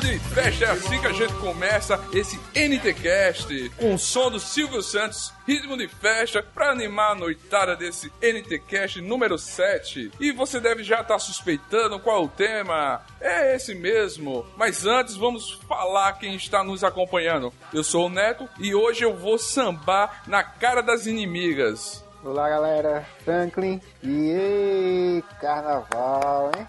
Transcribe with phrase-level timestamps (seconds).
[0.00, 4.80] de festa, é assim que a gente começa esse NTcast com o som do Silvio
[4.80, 10.12] Santos, ritmo de festa, para animar a noitada desse NTcast número 7.
[10.20, 13.00] E você deve já estar suspeitando qual é o tema.
[13.20, 14.46] É esse mesmo.
[14.56, 17.52] Mas antes vamos falar quem está nos acompanhando.
[17.72, 22.04] Eu sou o Neto e hoje eu vou sambar na cara das inimigas.
[22.22, 26.66] Olá galera, Franklin e carnaval, hein?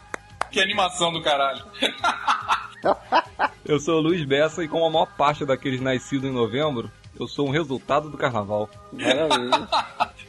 [0.49, 1.63] Que animação do caralho.
[3.65, 7.27] Eu sou o Luiz Bessa e como a maior parte daqueles nascidos em novembro, eu
[7.27, 8.69] sou um resultado do carnaval.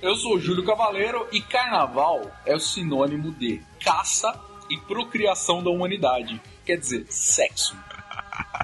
[0.03, 4.33] Eu sou o Júlio Cavaleiro e carnaval é o sinônimo de caça
[4.69, 6.41] e procriação da humanidade.
[6.65, 7.77] Quer dizer, sexo.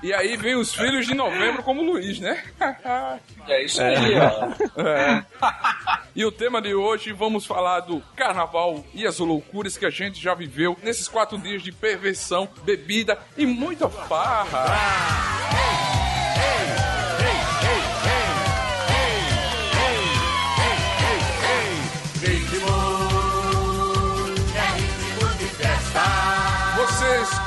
[0.03, 2.43] E aí vem os filhos de novembro como o Luiz, né?
[3.49, 4.83] É isso aí, ó.
[4.83, 5.25] É.
[6.17, 10.21] E o tema de hoje, vamos falar do carnaval e as loucuras que a gente
[10.21, 14.65] já viveu nesses quatro dias de perversão, bebida e muita farra.
[15.51, 16.96] Ritmo,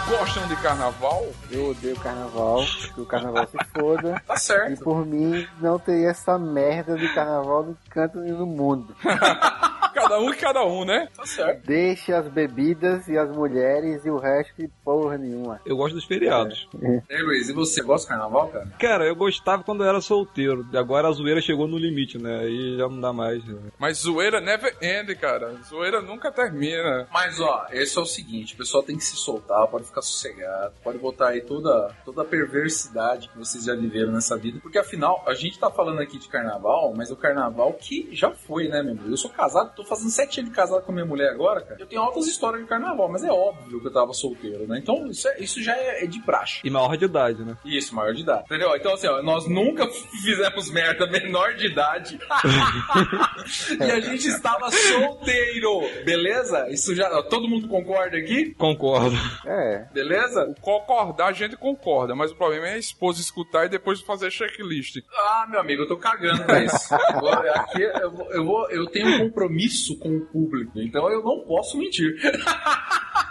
[0.09, 1.25] gostam de carnaval?
[1.51, 4.21] Eu odeio carnaval, que o carnaval se foda.
[4.27, 4.83] Tá E certo.
[4.83, 8.95] por mim, não teria essa merda de carnaval no canto e no mundo.
[10.09, 11.07] Cada um e cada um, né?
[11.15, 11.67] Tá certo.
[11.67, 15.61] Deixa as bebidas e as mulheres e o resto de porra nenhuma.
[15.63, 16.67] Eu gosto dos feriados.
[17.07, 18.67] Ei, Luiz, e você gosta do carnaval, cara?
[18.79, 20.65] Cara, eu gostava quando eu era solteiro.
[20.73, 22.39] Agora a zoeira chegou no limite, né?
[22.39, 23.45] Aí já não dá mais.
[23.45, 23.69] né?
[23.77, 25.53] Mas zoeira never end, cara.
[25.63, 27.07] Zoeira nunca termina.
[27.13, 30.73] Mas ó, esse é o seguinte, o pessoal tem que se soltar, pode ficar sossegado,
[30.83, 35.23] pode botar aí toda, toda a perversidade que vocês já viveram nessa vida, porque afinal,
[35.27, 38.81] a gente tá falando aqui de carnaval, mas é o carnaval que já foi, né,
[38.81, 39.09] meu irmão?
[39.09, 41.79] Eu sou casado, tô fazendo sete anos de casado com a minha mulher agora, cara.
[41.79, 44.79] Eu tenho altas histórias de carnaval, mas é óbvio que eu tava solteiro, né?
[44.81, 46.59] Então isso, é- isso já é, é de praxe.
[46.63, 47.57] E maior de idade, né?
[47.65, 48.43] Isso, maior de idade.
[48.45, 48.75] Entendeu?
[48.75, 49.87] Então, assim, ó, nós nunca
[50.23, 52.19] fizemos merda menor de idade.
[53.79, 56.67] e a gente estava solteiro, beleza?
[56.69, 57.09] Isso já.
[57.17, 58.53] ó, Todo mundo concorda aqui?
[58.55, 59.15] Concordo.
[59.45, 60.53] É, Beleza?
[60.61, 64.97] Concordar, a gente concorda, mas o problema é a esposa escutar e depois fazer checklist.
[65.13, 66.93] Ah, meu amigo, eu tô cagando pra isso.
[67.09, 71.23] Agora, Aqui eu, vou- eu, vou, eu tenho um compromisso com o público, então eu
[71.23, 72.15] não posso mentir.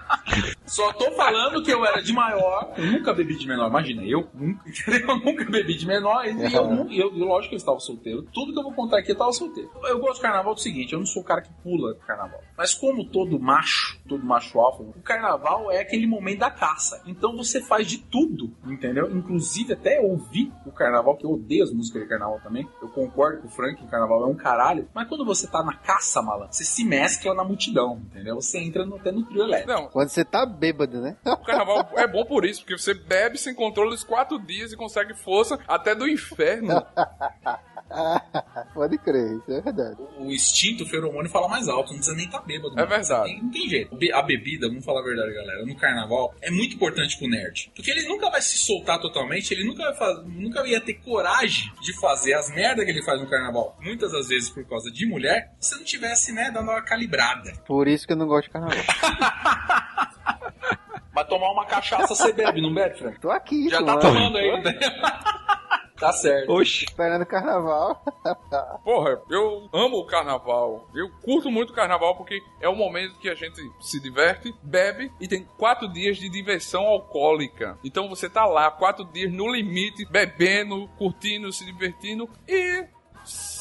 [0.66, 4.28] Só tô falando que eu era de maior, eu nunca bebi de menor, imagina, eu
[4.34, 8.22] nunca, eu nunca bebi de menor e eu, eu, eu, lógico que eu estava solteiro.
[8.32, 9.70] Tudo que eu vou contar aqui eu tava solteiro.
[9.84, 12.40] Eu gosto do carnaval do seguinte, eu não sou o cara que pula carnaval.
[12.56, 17.02] Mas como todo macho, todo macho alfa, o carnaval é aquele momento da caça.
[17.06, 19.10] Então você faz de tudo, entendeu?
[19.10, 22.68] Inclusive até ouvir o carnaval, que eu odeio as músicas de carnaval também.
[22.82, 24.88] Eu concordo com o Frank que o carnaval é um caralho.
[24.94, 28.36] Mas quando você tá na caça, malandro, você se mescla na multidão, entendeu?
[28.36, 29.72] Você entra no, até no trio elétrico.
[29.72, 31.16] Não, quando você tá bêbado, né?
[31.24, 34.76] o carnaval é bom por isso, porque você bebe sem controle os quatro dias e
[34.76, 36.86] consegue força até do inferno.
[38.74, 39.96] Pode crer, isso é verdade.
[40.18, 42.74] o instinto feromônio fala mais alto, não precisa nem estar bêbado.
[42.74, 42.88] É mano.
[42.88, 43.24] verdade.
[43.24, 43.98] Tem- Não tem jeito.
[44.14, 47.70] A bebida, vamos falar a verdade, galera, no carnaval é muito importante pro nerd.
[47.74, 51.72] Porque ele nunca vai se soltar totalmente, ele nunca vai faz- nunca ia ter coragem
[51.80, 53.76] de fazer as merdas que ele faz no carnaval.
[53.80, 57.52] Muitas das vezes por causa de mulher, se não tivesse, né, dando uma calibrada.
[57.66, 58.76] Por isso que eu não gosto de carnaval.
[61.14, 63.18] Mas tomar uma cachaça você bebe, não bebe, Frank?
[63.20, 64.00] Tô aqui, Já tá mano.
[64.00, 64.78] tomando aí, né?
[65.98, 66.52] Tá certo.
[66.52, 66.84] Oxi.
[66.84, 68.02] Esperando o carnaval.
[68.84, 70.88] Porra, eu amo o carnaval.
[70.94, 75.12] Eu curto muito o carnaval porque é o momento que a gente se diverte, bebe
[75.20, 77.78] e tem quatro dias de diversão alcoólica.
[77.82, 82.86] Então você tá lá, quatro dias no limite, bebendo, curtindo, se divertindo e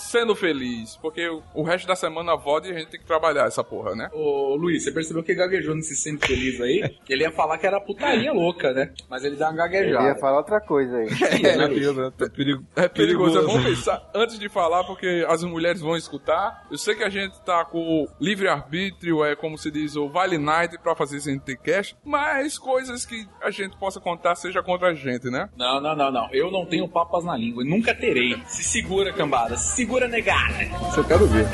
[0.07, 0.95] sendo feliz.
[1.01, 4.09] Porque o- resto da semana volta e a gente tem que trabalhar essa porra, né?
[4.13, 6.95] Ô Luiz, você percebeu que gaguejou nesse sempre feliz aí?
[7.09, 8.91] Ele ia falar que era putaria louca, né?
[9.09, 10.07] Mas ele dá uma gaguejada.
[10.07, 11.07] ia falar outra coisa aí.
[11.47, 12.11] É, né?
[12.17, 13.75] Tá perigo- É perigoso, é bom perigoso.
[13.75, 16.65] pensar antes de falar, porque as mulheres vão escutar.
[16.71, 20.37] Eu sei que a gente tá com o livre-arbítrio, é como se diz, o Vale
[20.37, 24.93] Night pra fazer esse NTCast, mas coisas que a gente possa contar seja contra a
[24.93, 25.49] gente, né?
[25.57, 26.29] Não, não, não, não.
[26.31, 27.63] Eu não tenho papas na língua.
[27.63, 28.35] e Nunca terei.
[28.45, 29.57] Se segura, cambada.
[29.57, 30.63] Se segura, loucura, negada.
[30.89, 31.47] Isso eu quero ver.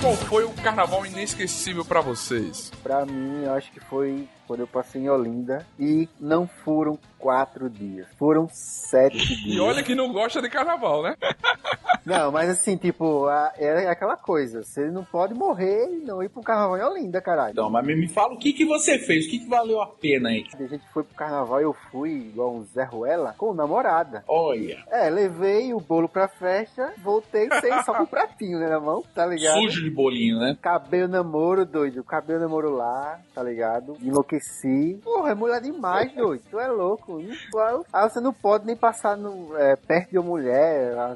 [0.00, 2.70] qual foi o carnaval inesquecível para vocês?
[2.82, 7.70] Para mim, eu acho que foi quando eu passei em Olinda e não foram quatro
[7.70, 9.60] dias, foram sete E dias.
[9.60, 11.16] olha que não gosta de carnaval, né?
[12.04, 13.26] Não, mas assim, tipo,
[13.56, 17.52] é aquela coisa, você não pode morrer e não ir pro carnaval em Olinda, caralho.
[17.52, 19.86] Então, mas me, me fala o que, que você fez, o que, que valeu a
[19.86, 20.44] pena aí?
[20.52, 24.22] A gente foi pro carnaval e eu fui, igual um Zé Ruela, com namorada.
[24.28, 28.80] Olha, É, levei o bolo pra festa, voltei sem só com o pratinho né, na
[28.80, 29.62] mão, tá ligado?
[29.62, 30.58] sujo de bolinho, né?
[30.60, 32.00] Acabei o namoro, doido.
[32.00, 33.96] Acabei o namoro lá, tá ligado?
[34.02, 34.33] Enlouqueci.
[35.02, 36.42] Porra, é mulher demais, doido.
[36.50, 37.20] Tu é louco.
[37.92, 40.96] Aí você não pode nem passar no, é, perto de uma mulher.
[40.96, 41.06] A,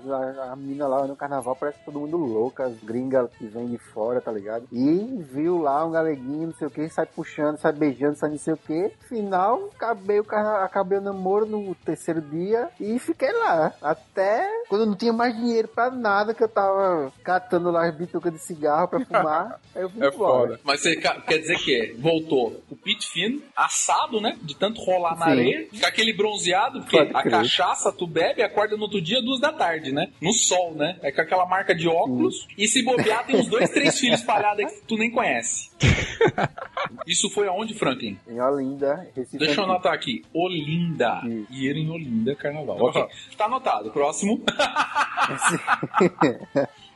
[0.47, 2.65] a, a menina lá no carnaval parece todo mundo louca.
[2.65, 4.67] As gringas que vêm de fora, tá ligado?
[4.73, 8.39] E viu lá um galeguinho, não sei o que, sai puxando, sai beijando, sai não
[8.39, 8.91] sei o que.
[9.09, 10.65] Final, acabei o, carna...
[10.65, 13.73] acabei o namoro no terceiro dia e fiquei lá.
[13.83, 17.95] Até quando eu não tinha mais dinheiro pra nada, que eu tava catando lá as
[17.95, 19.61] bitucas de cigarro pra fumar.
[19.75, 20.49] aí eu fui É embora.
[20.49, 20.61] foda.
[20.65, 24.37] Mas você quer dizer que voltou o pit fino, assado, né?
[24.43, 25.31] De tanto rolar na Sim.
[25.33, 27.33] areia, aquele bronzeado, porque Pode a crer.
[27.33, 30.11] cachaça tu bebe e acorda no outro dia, duas da tarde, né?
[30.21, 30.99] No sol, né?
[31.03, 32.47] É com aquela marca de óculos.
[32.57, 35.71] E se bobear, tem uns dois, três filhos espalhados que tu nem conhece.
[37.07, 38.19] Isso foi aonde, Franklin?
[38.29, 39.39] Em Olinda, Recife.
[39.39, 40.23] Deixa eu anotar aqui.
[40.33, 41.21] Olinda.
[41.25, 41.47] Isso.
[41.51, 42.77] Ir em Olinda, carnaval.
[42.81, 43.05] Ok.
[43.37, 43.91] Tá anotado.
[43.93, 44.43] Próximo.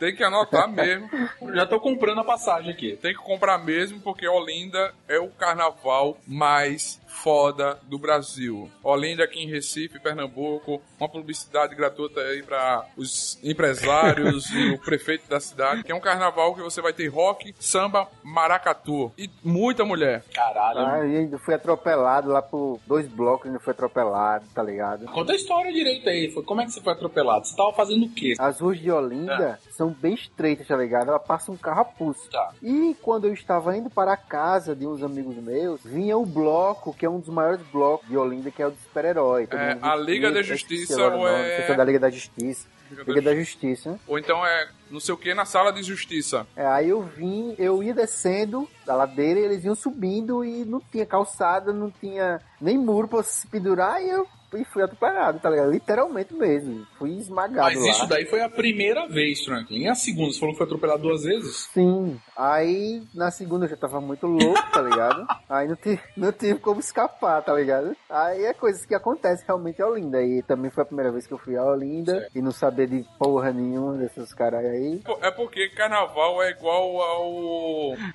[0.02, 1.08] Tem que anotar mesmo.
[1.54, 2.99] Já tô comprando a passagem aqui.
[3.00, 8.70] Tem que comprar mesmo, porque Olinda é o carnaval mais foda do Brasil.
[8.82, 15.29] Olinda aqui em Recife, Pernambuco, uma publicidade gratuita aí para os empresários e o prefeito
[15.29, 19.85] da cidade, que é um carnaval que você vai ter rock, samba, maracatu e muita
[19.85, 20.25] mulher.
[20.35, 20.79] Caralho.
[20.81, 25.06] Ah, e ainda fui atropelado lá por dois blocos, ainda fui atropelado, tá ligado?
[25.06, 26.31] Conta a história direito aí.
[26.32, 27.47] Foi- Como é que você foi atropelado?
[27.47, 28.35] Você tava fazendo o quê?
[28.38, 31.08] As ruas de Olinda são bem estreitas, tá ligado?
[31.08, 32.29] Ela passa um carro a pulso.
[32.31, 32.53] Tá.
[32.62, 36.93] E quando eu estava indo para a casa de uns amigos meus, vinha o bloco,
[37.02, 39.49] que é um dos maiores blocos de Olinda, que é o do super-herói.
[39.50, 42.69] É, a Liga da Justiça é- não é da Liga da Justiça.
[43.04, 43.99] Liga da Justiça.
[44.06, 46.46] Ou então é não sei o que na sala de justiça.
[46.54, 50.81] É, aí eu vim, eu ia descendo da ladeira e eles iam subindo e não
[50.93, 54.25] tinha calçada, não tinha nem muro pra se pendurar e eu
[54.56, 55.70] e fui atropelado, tá ligado?
[55.70, 56.87] Literalmente mesmo.
[56.99, 57.90] Fui esmagado Mas lá.
[57.90, 59.82] isso daí foi a primeira vez, Franklin.
[59.82, 60.32] E a segunda?
[60.32, 61.69] Você falou que foi atropelado duas vezes?
[61.72, 62.20] Sim.
[62.37, 65.26] Aí na segunda eu já tava muito louco, tá ligado?
[65.49, 67.96] Aí não tive, não tive como escapar, tá ligado?
[68.08, 70.22] Aí é coisas que acontecem realmente em Olinda.
[70.22, 73.05] E também foi a primeira vez que eu fui a Olinda e não saber de
[73.19, 75.00] porra nenhuma desses caras aí.
[75.20, 77.32] É porque carnaval é igual ao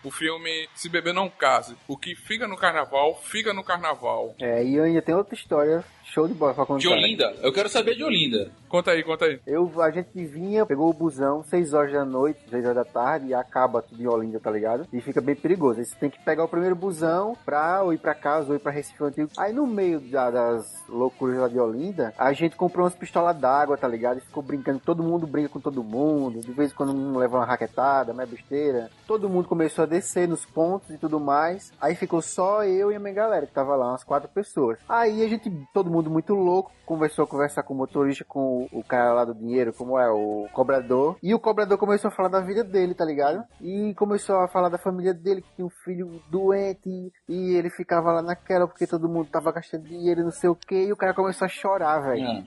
[0.03, 1.75] o filme Se Beber Não Case.
[1.87, 4.35] O que fica no carnaval, fica no carnaval.
[4.39, 6.79] É, e ainda tem outra história show de bola pra contar.
[6.79, 7.33] De Olinda?
[7.41, 8.51] Eu quero saber de Olinda.
[8.69, 9.39] Conta aí, conta aí.
[9.47, 13.27] Eu, a gente vinha, pegou o busão, 6 horas da noite, 6 horas da tarde,
[13.27, 14.85] e acaba tudo em Olinda, tá ligado?
[14.91, 15.79] E fica bem perigoso.
[15.79, 18.59] Aí você tem que pegar o primeiro busão pra ou ir pra casa ou ir
[18.59, 19.29] pra Recife Antigo.
[19.37, 23.77] Aí no meio da- das loucuras lá de Olinda, a gente comprou umas pistolas d'água,
[23.77, 24.17] tá ligado?
[24.17, 26.41] E ficou brincando, todo mundo brinca com todo mundo.
[26.41, 28.89] De vez em quando um leva uma raquetada, mais besteira.
[29.07, 31.71] Todo mundo começou a descer nos pontos e tudo mais.
[31.79, 34.77] Aí ficou só eu e a minha galera, que tava lá, umas quatro pessoas.
[34.89, 38.79] Aí a gente, todo mundo muito louco, conversou a conversar com o motorista, com o,
[38.79, 41.15] o cara lá do dinheiro, como é, o cobrador.
[41.21, 43.43] E o cobrador começou a falar da vida dele, tá ligado?
[43.61, 48.11] E começou a falar da família dele, que tinha um filho doente, e ele ficava
[48.11, 50.97] lá naquela porque todo mundo tava gastando dinheiro e não sei o que, e o
[50.97, 52.25] cara começou a chorar, velho.
[52.25, 52.43] Ah,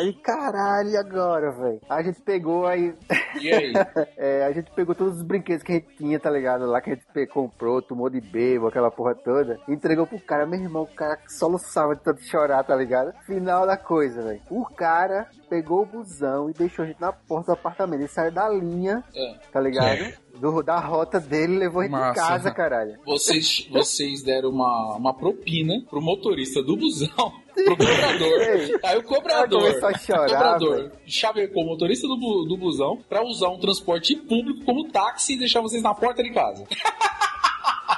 [0.00, 1.80] Aí, caralho, e agora, velho?
[1.88, 2.94] A gente pegou aí.
[3.40, 3.72] E aí?
[4.16, 6.66] É, a gente pegou todos os brinquedos que a gente tinha, tá ligado?
[6.66, 9.58] Lá que a gente comprou, tomou de bebo, aquela porra toda.
[9.68, 10.46] Entregou pro cara.
[10.46, 13.03] Meu irmão, o cara soluçava de tanto chorar, tá ligado?
[13.26, 14.40] Final da coisa, velho.
[14.50, 18.00] O cara pegou o busão e deixou a gente na porta do apartamento.
[18.00, 19.34] Ele saiu da linha, É.
[19.52, 20.12] tá ligado?
[20.40, 22.10] Do, da rota dele, levou a gente Massa.
[22.10, 22.98] em casa, caralho.
[23.06, 27.08] Vocês, vocês deram uma, uma propina pro motorista do busão,
[27.54, 28.40] pro cobrador.
[28.42, 32.56] Ei, Aí o cobrador, Ela começou a chorar, o cobrador chavecou o motorista do, do
[32.56, 36.64] busão pra usar um transporte público como táxi e deixar vocês na porta de casa.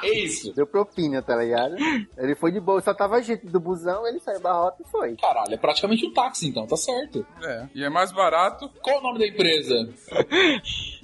[0.07, 0.53] é isso.
[0.55, 1.77] Deu propina, tá ligado?
[2.17, 4.91] Ele foi de boa, só tava a gente do busão, ele saiu da rota e
[4.91, 5.17] foi.
[5.17, 7.27] Caralho, é praticamente um táxi então, tá certo.
[7.43, 7.67] É.
[7.75, 8.71] E é mais barato.
[8.83, 9.89] Qual o nome da empresa?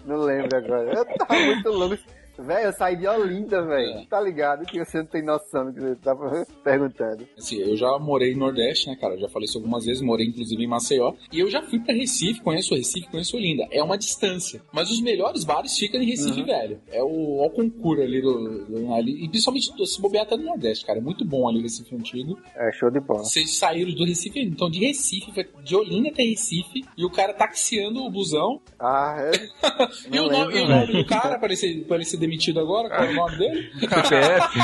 [0.05, 0.93] Não lembro agora.
[0.95, 2.22] Eu tava muito louco.
[2.43, 3.99] Velho, eu saí de Olinda, velho.
[4.01, 4.07] É.
[4.07, 4.65] Tá ligado?
[4.67, 6.15] Que você não tem noção do que você tá
[6.63, 7.27] perguntando.
[7.39, 9.15] Assim, eu já morei no Nordeste, né, cara?
[9.15, 11.13] Eu já falei isso algumas vezes, morei inclusive em Maceió.
[11.33, 13.67] E eu já fui pra Recife, conheço o Recife, conheço Olinda.
[13.71, 14.63] É uma distância.
[14.73, 16.47] Mas os melhores bares ficam em Recife, Uhum.
[16.47, 16.81] velho.
[16.91, 19.25] É o Alconcura ali, do, do- ali.
[19.25, 20.99] E principalmente se bobear até no Nordeste, cara.
[20.99, 22.39] É muito bom ali o Recife Antigo.
[22.57, 23.25] É, show de bola.
[23.25, 25.33] Vocês saíram do Recife, então de Recife,
[25.63, 28.61] de Olinda até Recife, e o cara taxiando o busão.
[28.79, 29.33] Ah, é.
[30.13, 31.85] E o, nome, do cara, para ele,
[32.33, 33.71] demitido agora, qual é o nome dele?
[33.79, 34.59] CPF.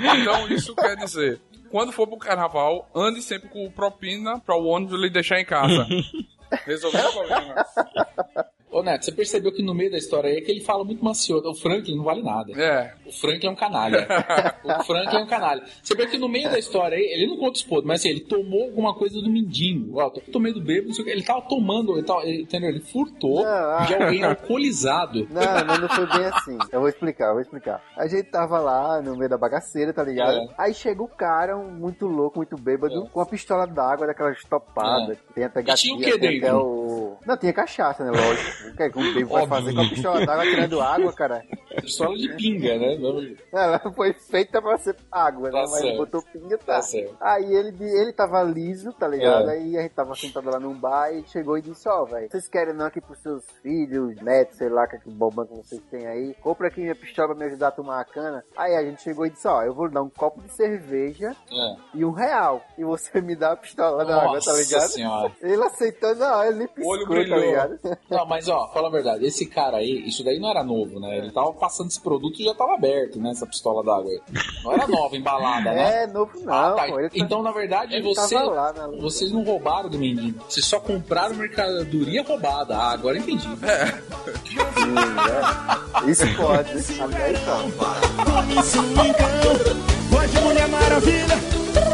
[0.20, 1.40] Então isso quer dizer,
[1.70, 5.86] quando for pro carnaval, ande sempre com propina pra o ônibus lhe deixar em casa.
[6.64, 7.66] Resolveu o problema.
[8.78, 11.04] Ô Neto, você percebeu que no meio da história aí é que ele fala muito
[11.04, 11.48] macioso.
[11.48, 12.52] O Franklin não vale nada.
[12.52, 12.94] É.
[13.06, 14.06] O Frank é um canalha.
[14.64, 15.62] o Frank é um canalha.
[15.82, 18.10] Você vê que no meio da história aí, ele não conta os podres, mas assim,
[18.10, 19.98] ele tomou alguma coisa do mendigo.
[20.00, 21.12] Ó, tô tomei do bêbado, não sei o que.
[21.12, 22.68] Ele tava tomando, ele tava, ele- entendeu?
[22.70, 23.84] Ele furtou Não, ah.
[23.86, 25.26] de alguém alcoolizado.
[25.30, 26.58] Não, mas não foi bem assim.
[26.70, 27.82] Eu vou explicar, eu vou explicar.
[27.96, 30.36] A gente tava lá no meio da bagaceira, tá ligado?
[30.38, 30.48] É.
[30.58, 33.08] Aí chega o cara, um muito louco, muito bêbado, É.
[33.08, 37.16] com uma pistola d'água, daquelas topadas, que tem até tinha o tem até o...
[37.26, 38.10] Não, tinha cachaça, né?
[38.10, 38.67] Lógico.
[38.72, 39.56] O que é que um bêbado vai Óbvio.
[39.58, 41.44] fazer com a pistola d'água tirando água, cara?
[41.80, 42.98] Pistola de pinga, né?
[43.52, 45.62] Ela foi feita pra ser água, Tá né?
[45.70, 45.96] Mas certo.
[45.96, 46.64] botou pinga, tá.
[46.78, 47.16] Tá certo.
[47.20, 49.50] Aí ele, ele tava liso, tá ligado?
[49.50, 49.52] É.
[49.54, 52.48] Aí a gente tava sentado lá num bar e chegou e disse, ó, velho, vocês
[52.48, 56.34] querem não aqui pros seus filhos, netos, sei lá, que bobão que vocês têm aí?
[56.42, 58.44] Compra aqui minha pistola pra me ajudar a tomar a cana.
[58.56, 61.76] Aí a gente chegou e disse, ó, eu vou dar um copo de cerveja É.
[61.94, 62.62] e um real.
[62.76, 64.88] E você me dá a pistola da água, tá ligado?
[64.88, 65.32] senhora.
[65.42, 67.78] Ele aceitou, não, ele nem O olho piscou, tá ligado?
[68.10, 71.18] Não, mas ó, fala a verdade, esse cara aí, isso daí não era novo, né?
[71.18, 73.30] Ele tava passando esse produto e já tava aberto, né?
[73.30, 74.20] Essa pistola d'água aí.
[74.64, 75.88] Não era nova, embalada, né?
[76.02, 76.86] É, novo não, Ah, tá.
[76.86, 76.96] pô.
[76.96, 78.72] Tá- Então, na verdade, você, né?
[79.00, 80.42] vocês não roubaram do mendigo.
[80.48, 82.76] Vocês só compraram mercadoria roubada.
[82.76, 83.48] Ah, agora eu entendi.
[83.48, 84.94] Sim,
[86.06, 86.10] é.
[86.10, 86.70] Isso pode.
[86.70, 87.68] Até então.
[90.18, 91.34] Hoje Mulher Maravilha,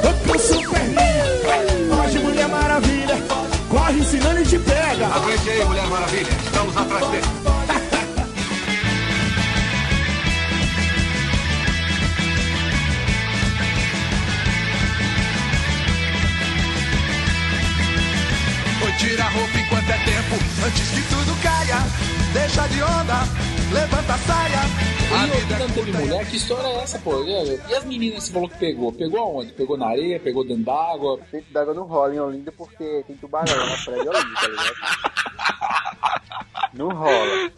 [0.02, 2.02] eu tô super linda.
[2.04, 3.14] Hoje Mulher Maravilha,
[3.94, 5.06] corre ensinando e te pega.
[5.06, 6.28] Aguente aí, Mulher Maravilha.
[6.44, 7.24] Estamos atrás dele.
[18.80, 22.13] Foi tirar roupa enquanto é tempo, antes que tudo caia.
[22.34, 23.14] Deixa de onda,
[23.72, 24.58] levanta a saia.
[25.14, 26.28] A E vida o não teve mulher?
[26.28, 27.22] Que história é essa, pô?
[27.24, 28.92] E as meninas você falou que pegou?
[28.92, 29.52] Pegou aonde?
[29.52, 30.18] Pegou na areia?
[30.18, 31.20] Pegou dentro d'água?
[31.30, 34.74] Dentro d'água não rola em Olinda porque tem tubarão na praia de Olinda, tá ligado?
[36.72, 37.50] Não rola.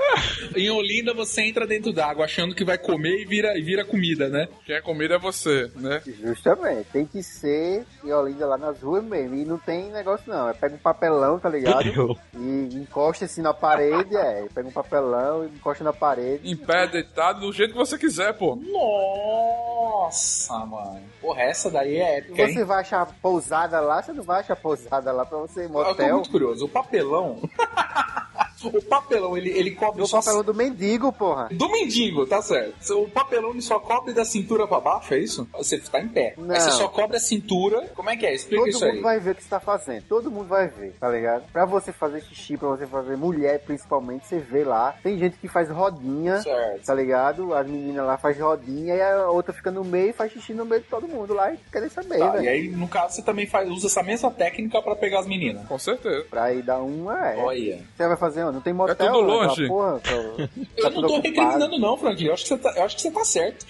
[0.54, 4.28] Em Olinda você entra dentro d'água achando que vai comer e vira, e vira comida,
[4.28, 4.48] né?
[4.64, 6.02] Quem é comida é você, né?
[6.06, 6.88] Justamente.
[6.92, 9.34] Tem que ser em Olinda lá nas ruas mesmo.
[9.34, 10.48] E não tem negócio não.
[10.48, 12.16] É pega um papelão, tá ligado?
[12.34, 14.46] E encosta assim na parede, é.
[14.54, 16.50] Pega um papelão e encosta na parede.
[16.50, 18.56] Em pé, deitado, do jeito que você quiser, pô.
[18.56, 21.00] Nossa, mano.
[21.20, 22.52] Porra, essa daí é épica, hein?
[22.54, 25.70] você vai achar pousada lá, você não vai achar pousada lá pra você ir Eu
[25.70, 26.14] tô motel.
[26.14, 26.66] muito curioso.
[26.66, 27.40] O papelão.
[28.64, 30.18] o papelão, ele, ele cobre O só.
[30.20, 31.48] papelão do mendigo, porra.
[31.50, 32.74] Do mendigo, tá certo.
[33.02, 35.48] O papelão ele só cobre da cintura pra baixo, é isso?
[35.52, 36.34] Você tá em pé.
[36.36, 36.54] Não.
[36.54, 37.88] Aí você só cobre a cintura.
[37.94, 38.34] Como é que é?
[38.34, 39.02] Explica Todo isso mundo aí.
[39.02, 40.04] vai ver o que você tá fazendo.
[40.08, 41.44] Todo mundo vai ver, tá ligado?
[41.52, 44.94] Pra você fazer xixi, pra você fazer mulher, principalmente, você vê lá.
[45.02, 46.84] Tem gente que faz rodinha, Certo.
[46.84, 47.54] tá ligado?
[47.54, 50.64] As meninas lá fazem rodinha e a outra fica no meio e faz xixi no
[50.64, 53.46] meio de todo mundo lá e quer saber, Tá, e aí, no caso, você também
[53.46, 55.66] faz, usa essa mesma técnica pra pegar as meninas.
[55.66, 56.24] Com certeza.
[56.30, 57.36] Pra ir dar uma, é.
[57.36, 57.78] Olha.
[57.96, 58.54] Você vai fazer onde?
[58.56, 58.94] Não tem motel?
[58.96, 59.68] tudo né, aquela longe.
[59.68, 61.22] Porra, pra- Eu tá não tudo tô ocupado.
[61.22, 62.26] recriminando, não, Franklin.
[62.26, 63.66] Eu acho que você tá, eu acho que você tá certo.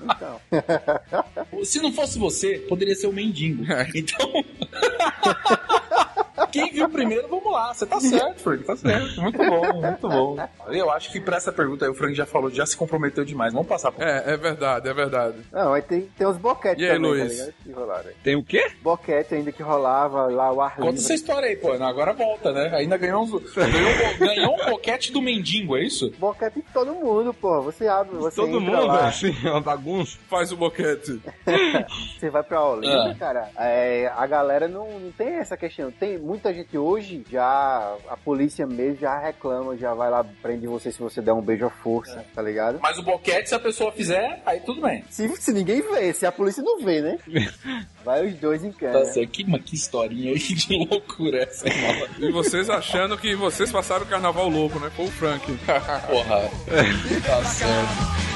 [0.00, 0.40] Então.
[1.64, 3.64] Se não fosse você, poderia ser o mendigo.
[3.94, 4.32] Então.
[6.52, 7.72] Quem viu primeiro, vamos lá.
[7.74, 9.20] Você tá certo, Frank, tá certo.
[9.20, 10.48] Muito bom, muito bom.
[10.68, 13.52] Eu acho que pra essa pergunta aí o Frank já falou, já se comprometeu demais.
[13.52, 14.02] Vamos passar por.
[14.02, 15.36] É, é verdade, é verdade.
[15.52, 17.28] Não, aí tem, tem uns boquetes E aí, também, Luiz?
[17.28, 17.54] tá ligado?
[17.64, 18.10] Que rolaram.
[18.22, 18.70] Tem o quê?
[18.82, 21.00] Boquete ainda que rolava lá, o ar Conta livre.
[21.04, 21.72] essa história aí, pô.
[21.72, 22.70] Agora volta, né?
[22.74, 26.10] Ainda ganhou, uns, ganhou, um ganhou um boquete do mendigo, é isso?
[26.18, 27.60] Boquete de todo mundo, pô.
[27.62, 29.08] Você abre, você Todo entra mundo, lá.
[29.08, 30.18] assim, é uma bagunça.
[30.28, 31.20] Faz o boquete.
[32.18, 33.14] Você vai pra Olinda, Ah.
[33.14, 35.90] cara, é, a galera não, não tem essa questão.
[35.90, 40.92] Tem muita gente hoje, já a polícia mesmo já reclama, já vai lá, prende você
[40.92, 42.78] se você der um beijo à força, tá ligado?
[42.80, 45.04] Mas o boquete, se a pessoa fizer, aí tudo bem.
[45.10, 47.18] Se, se ninguém vê, se a polícia não vê, né?
[48.04, 48.70] Vai os dois em.
[48.70, 49.30] Tá certo.
[49.30, 52.08] Que, que historinha aí de loucura essa, mano?
[52.20, 54.88] E vocês achando que vocês passaram o carnaval louco, né?
[54.90, 55.44] Foi o Frank.
[56.08, 56.48] Porra.
[57.26, 58.28] Tá certo.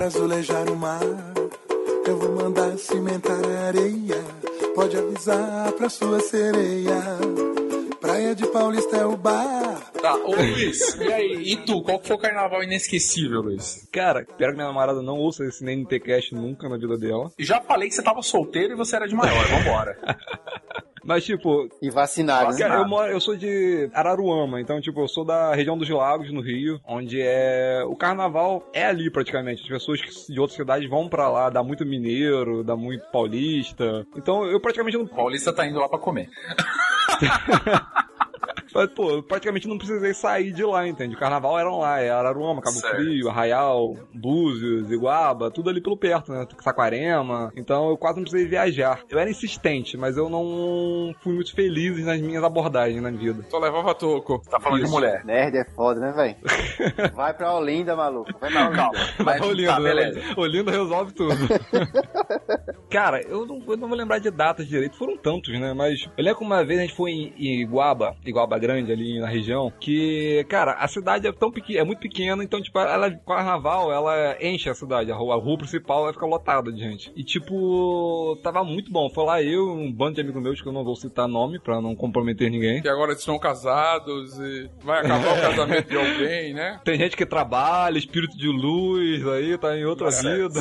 [0.00, 1.02] para azulejar o mar.
[2.06, 4.16] Eu vou mandar cimentar a areia.
[4.74, 6.96] Pode avisar pra sua sereia.
[8.00, 9.92] Praia de Paulista é o bar.
[10.00, 11.52] Tá, ô Luiz, e aí?
[11.52, 13.86] E tu, qual foi o carnaval inesquecível, Luiz?
[13.92, 17.30] Cara, espero que minha namorada não ouça esse NTCast nunca na vida dela.
[17.38, 19.98] Já falei que você tava solteiro e você era de maior, vambora.
[21.10, 22.58] Mas, tipo, E vacinado, né?
[22.58, 26.32] Cara, eu, moro, eu sou de Araruama, então, tipo, eu sou da região dos Lagos,
[26.32, 27.82] no Rio, onde é.
[27.84, 29.60] O carnaval é ali praticamente.
[29.62, 29.98] As pessoas
[30.28, 34.06] de outras cidades vão pra lá, dá muito mineiro, dá muito paulista.
[34.16, 35.04] Então, eu praticamente não.
[35.04, 36.30] Paulista tá indo lá pra comer.
[38.74, 41.14] Mas, pô, eu praticamente não precisei sair de lá, entende?
[41.14, 42.96] O carnaval eram lá, é Araruama, Cabo Certo.
[42.96, 46.46] Frio, Arraial, Búzios, Iguaba, tudo ali pelo perto, né?
[46.60, 47.52] Saquarema.
[47.56, 49.00] Então eu quase não precisei viajar.
[49.08, 53.44] Eu era insistente, mas eu não fui muito feliz nas minhas abordagens na vida.
[53.50, 54.40] Só levava toco.
[54.48, 55.24] Tá falando de mulher.
[55.24, 56.36] Nerd é foda, né, velho?
[57.14, 58.30] Vai pra Olinda, maluco.
[58.40, 58.76] Vai pra Olinda.
[58.76, 58.98] calma.
[59.24, 59.88] Mas, Olinda, tá, né?
[59.88, 60.20] beleza.
[60.36, 61.34] Olinda resolve tudo.
[62.90, 65.72] Cara, eu não, eu não vou lembrar de datas direito, foram tantos, né?
[65.72, 69.18] Mas eu lembro que uma vez a gente foi em, em Iguaba, Iguaba Grande, ali
[69.18, 73.10] na região, que, cara, a cidade é tão pequena, é muito pequena, então, tipo, ela,
[73.10, 77.12] carnaval, ela enche a cidade, a rua, a rua principal vai ficar lotada de gente.
[77.16, 79.08] E, tipo, tava muito bom.
[79.10, 81.80] Foi lá eu, um bando de amigos meus, que eu não vou citar nome pra
[81.80, 82.82] não comprometer ninguém.
[82.82, 86.80] Que agora estão casados e vai acabar o casamento de alguém, né?
[86.84, 90.60] Tem gente que trabalha, espírito de luz aí, tá em outra vida.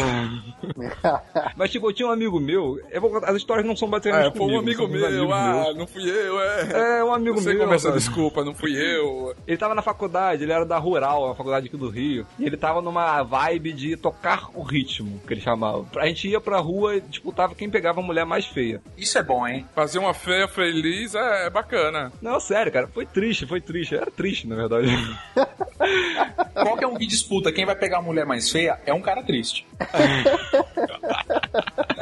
[1.55, 4.37] Mas, tipo, eu tinha um amigo meu, eu vou as histórias não são basicamente É,
[4.37, 6.99] foi um comigo, amigo meu, ah, não fui eu, é.
[6.99, 7.65] É, um amigo Você meu.
[7.65, 9.35] começa, desculpa, não fui eu.
[9.47, 12.25] Ele tava na faculdade, ele era da Rural, uma faculdade aqui do Rio.
[12.37, 15.85] E ele tava numa vibe de tocar o ritmo, que ele chamava.
[15.97, 18.81] A gente ia pra rua e disputava quem pegava a mulher mais feia.
[18.97, 19.65] Isso é bom, hein?
[19.73, 22.11] Fazer uma fé feliz é, é bacana.
[22.21, 23.95] Não, sério, cara, foi triste, foi triste.
[23.95, 24.87] Era triste, na verdade.
[26.53, 29.65] Qualquer um que disputa quem vai pegar a mulher mais feia é um cara triste.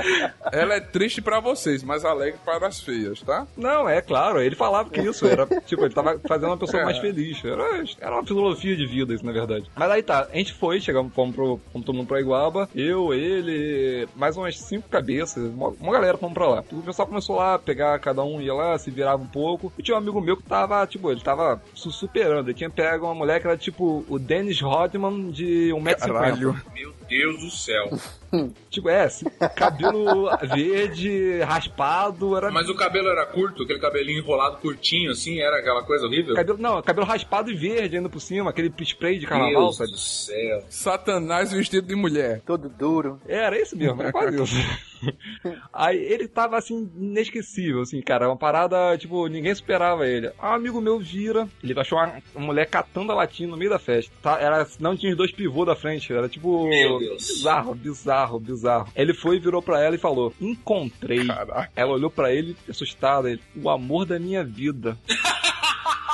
[0.52, 3.48] Ela é triste pra vocês, mas alegre para as feias, tá?
[3.56, 6.98] Não, é claro, ele falava que isso era, tipo, ele tava fazendo uma pessoa mais
[6.98, 7.44] feliz.
[7.44, 9.70] Era, era uma filosofia de vida isso, na verdade.
[9.76, 13.14] Mas aí tá, a gente foi, chegamos, fomos, pro, fomos todo mundo pra Iguaba, eu,
[13.14, 16.64] ele, mais umas cinco cabeças, uma, uma galera fomos pra lá.
[16.72, 19.72] O pessoal começou lá a pegar, cada um ia lá, se virava um pouco.
[19.78, 22.48] E tinha um amigo meu que tava, tipo, ele tava se superando.
[22.48, 25.96] Ele tinha pego uma mulher que era tipo o Dennis Rodman de 1,50m.
[25.98, 26.62] Caralho.
[26.74, 27.90] Meu Deus do céu.
[28.70, 34.58] Tipo, é, assim, cabelo verde, raspado, era Mas o cabelo era curto, aquele cabelinho enrolado
[34.58, 36.36] curtinho, assim, era aquela coisa horrível?
[36.36, 39.92] Cabelo, não, cabelo raspado e verde ainda por cima, aquele spray de carnaval, Deus sabe?
[39.92, 40.64] do céu.
[40.70, 42.42] Satanás vestido de mulher.
[42.46, 43.20] Todo duro.
[43.26, 44.56] Era esse mesmo, era quase isso.
[45.74, 48.28] Aí ele tava assim, inesquecível, assim, cara.
[48.28, 50.32] Uma parada, tipo, ninguém superava ele.
[50.42, 53.80] Um amigo meu vira, ele achou uma, uma mulher catando a latinha no meio da
[53.80, 54.12] festa.
[54.22, 54.40] Tá?
[54.40, 56.68] Era, não tinha os dois pivôs da frente, era tipo.
[56.68, 57.28] Meu Deus.
[57.28, 58.92] Bizarro, bizarro, bizarro.
[58.96, 61.26] Ele foi, virou pra ela e falou: Encontrei.
[61.26, 61.72] Caraca.
[61.76, 64.98] Ela olhou pra ele, assustada, ele, o amor da minha vida.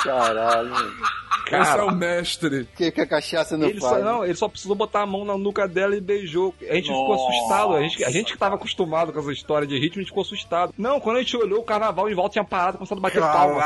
[0.03, 0.73] Caralho.
[1.45, 2.61] Esse é Cara, o mestre.
[2.61, 4.03] O que, que a cachaça não ele só, faz?
[4.03, 6.53] não, ele só precisou botar a mão na nuca dela e beijou.
[6.61, 7.29] A gente ficou Nossa.
[7.29, 7.75] assustado.
[7.75, 10.23] A gente, a gente que tava acostumado com essa história de ritmo, a gente ficou
[10.23, 10.73] assustado.
[10.77, 13.61] Não, quando a gente olhou, o carnaval em volta tinha parado, começado a bater palma.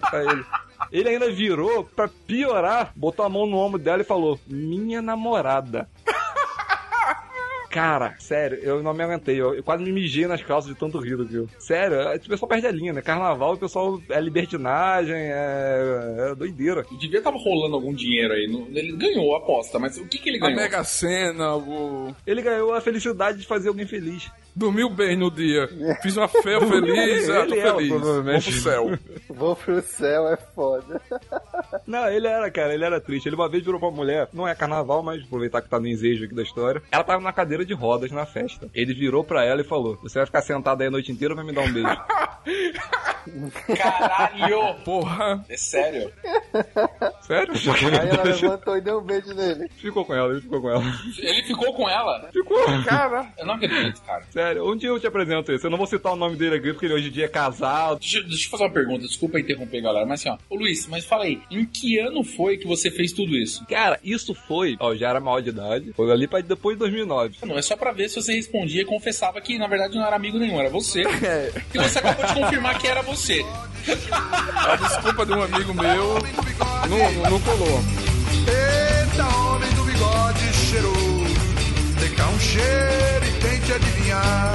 [0.00, 0.44] pra ele.
[0.92, 5.88] Ele ainda virou, pra piorar, botou a mão no ombro dela e falou: Minha namorada.
[7.74, 9.40] Cara, sério, eu não me aguentei.
[9.40, 11.48] Eu, eu quase me mijei nas calças de tanto rir eu.
[11.58, 13.02] Sério, é- o pessoal perde a linha, né?
[13.02, 16.86] Carnaval, o pessoal é libertinagem, é, é doideira.
[17.00, 18.44] Devia tava rolando algum dinheiro aí.
[18.44, 20.56] Ele ganhou a aposta, mas o que, que ele A ganhou?
[20.56, 22.14] Mega Sena, o...
[22.24, 24.30] Ele ganhou a felicidade de fazer alguém feliz.
[24.54, 25.68] dormiu bem no dia.
[26.00, 27.88] Fiz uma fé feliz, ah, tô é, feliz.
[27.88, 28.98] Vou pro céu.
[29.28, 31.00] Vou pro céu, é foda.
[31.86, 33.28] Não, ele era, cara, ele era triste.
[33.28, 35.88] Ele uma vez virou pra uma mulher, não é carnaval, mas aproveitar que tá no
[35.88, 36.82] ensejo aqui da história.
[36.90, 38.68] Ela tava na cadeira de rodas na festa.
[38.74, 41.36] Ele virou pra ela e falou: Você vai ficar sentada aí a noite inteira ou
[41.36, 41.88] vai me dar um beijo?
[43.76, 44.74] Caralho!
[44.84, 45.44] Porra.
[45.48, 46.12] É sério?
[47.22, 47.54] Sério?
[48.00, 49.68] Aí ela levantou e deu um beijo nele.
[49.76, 50.84] Ficou com ela, ele ficou com ela.
[51.18, 52.28] Ele ficou com ela?
[52.32, 52.58] Ficou.
[52.84, 54.24] Cara, Eu não acredito, cara.
[54.30, 55.66] Sério, um dia eu te apresento isso.
[55.66, 58.00] Eu não vou citar o nome dele aqui, porque ele hoje em dia é casado.
[58.00, 60.38] Deixa, deixa eu fazer uma pergunta, desculpa interromper, galera, mas assim, ó.
[60.48, 63.64] Ô Luiz, mas fala aí, em que ano foi que você fez tudo isso?
[63.66, 64.76] Cara, isso foi.
[64.80, 65.92] Ó, já era maior de idade.
[65.94, 67.38] Foi ali pra depois de 2009.
[67.44, 70.16] Não, é só pra ver se você respondia e confessava que na verdade não era
[70.16, 71.02] amigo nenhum, era você.
[71.74, 73.44] E você acabou de confirmar que era você.
[74.54, 76.18] a desculpa de um amigo meu
[76.88, 77.80] não, não, não colou.
[78.46, 81.34] Eita, homem do bigode cheiroso.
[82.00, 84.54] Tem cá um cheiro e tente adivinhar.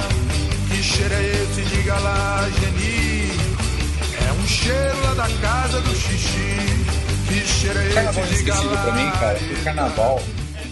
[0.68, 1.62] Que cheiro é esse?
[1.62, 3.30] Diga lá, Geni.
[4.28, 6.56] É um cheiro lá da casa do xixi.
[7.28, 7.98] Que cheiro é esse?
[7.98, 8.82] Diga inesquecível lá.
[8.82, 10.22] pra mim, cara, o carnaval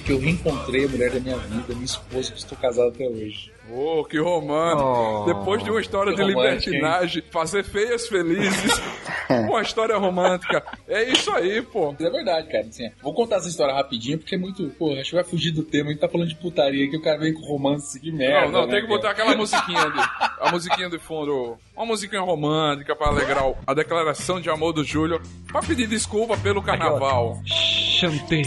[0.09, 3.53] que eu reencontrei a mulher da minha vida, minha esposa, que estou casado até hoje.
[3.71, 4.83] Oh, que romântico.
[4.83, 5.25] Oh.
[5.27, 8.81] Depois de uma história Que de libertinagem, fazer feias felizes,
[9.29, 10.64] uma história romântica.
[10.88, 11.94] É isso aí, pô.
[12.01, 12.66] É verdade, cara.
[12.66, 14.66] Assim, vou contar essa história rapidinho, porque é muito.
[14.79, 15.90] Pô, acho que vai fugir do tema.
[15.90, 18.47] A gente tá falando de putaria aqui, o cara vem com romance, que merda.
[18.47, 18.97] Não, não, né, tem que cara?
[18.97, 20.01] botar aquela musiquinha de,
[20.40, 25.21] a musiquinha de fundo, uma musiquinha romântica pra alegrar a declaração de amor do Júlio,
[25.53, 27.38] pra pedir desculpa pelo carnaval.
[27.44, 28.47] Chantei.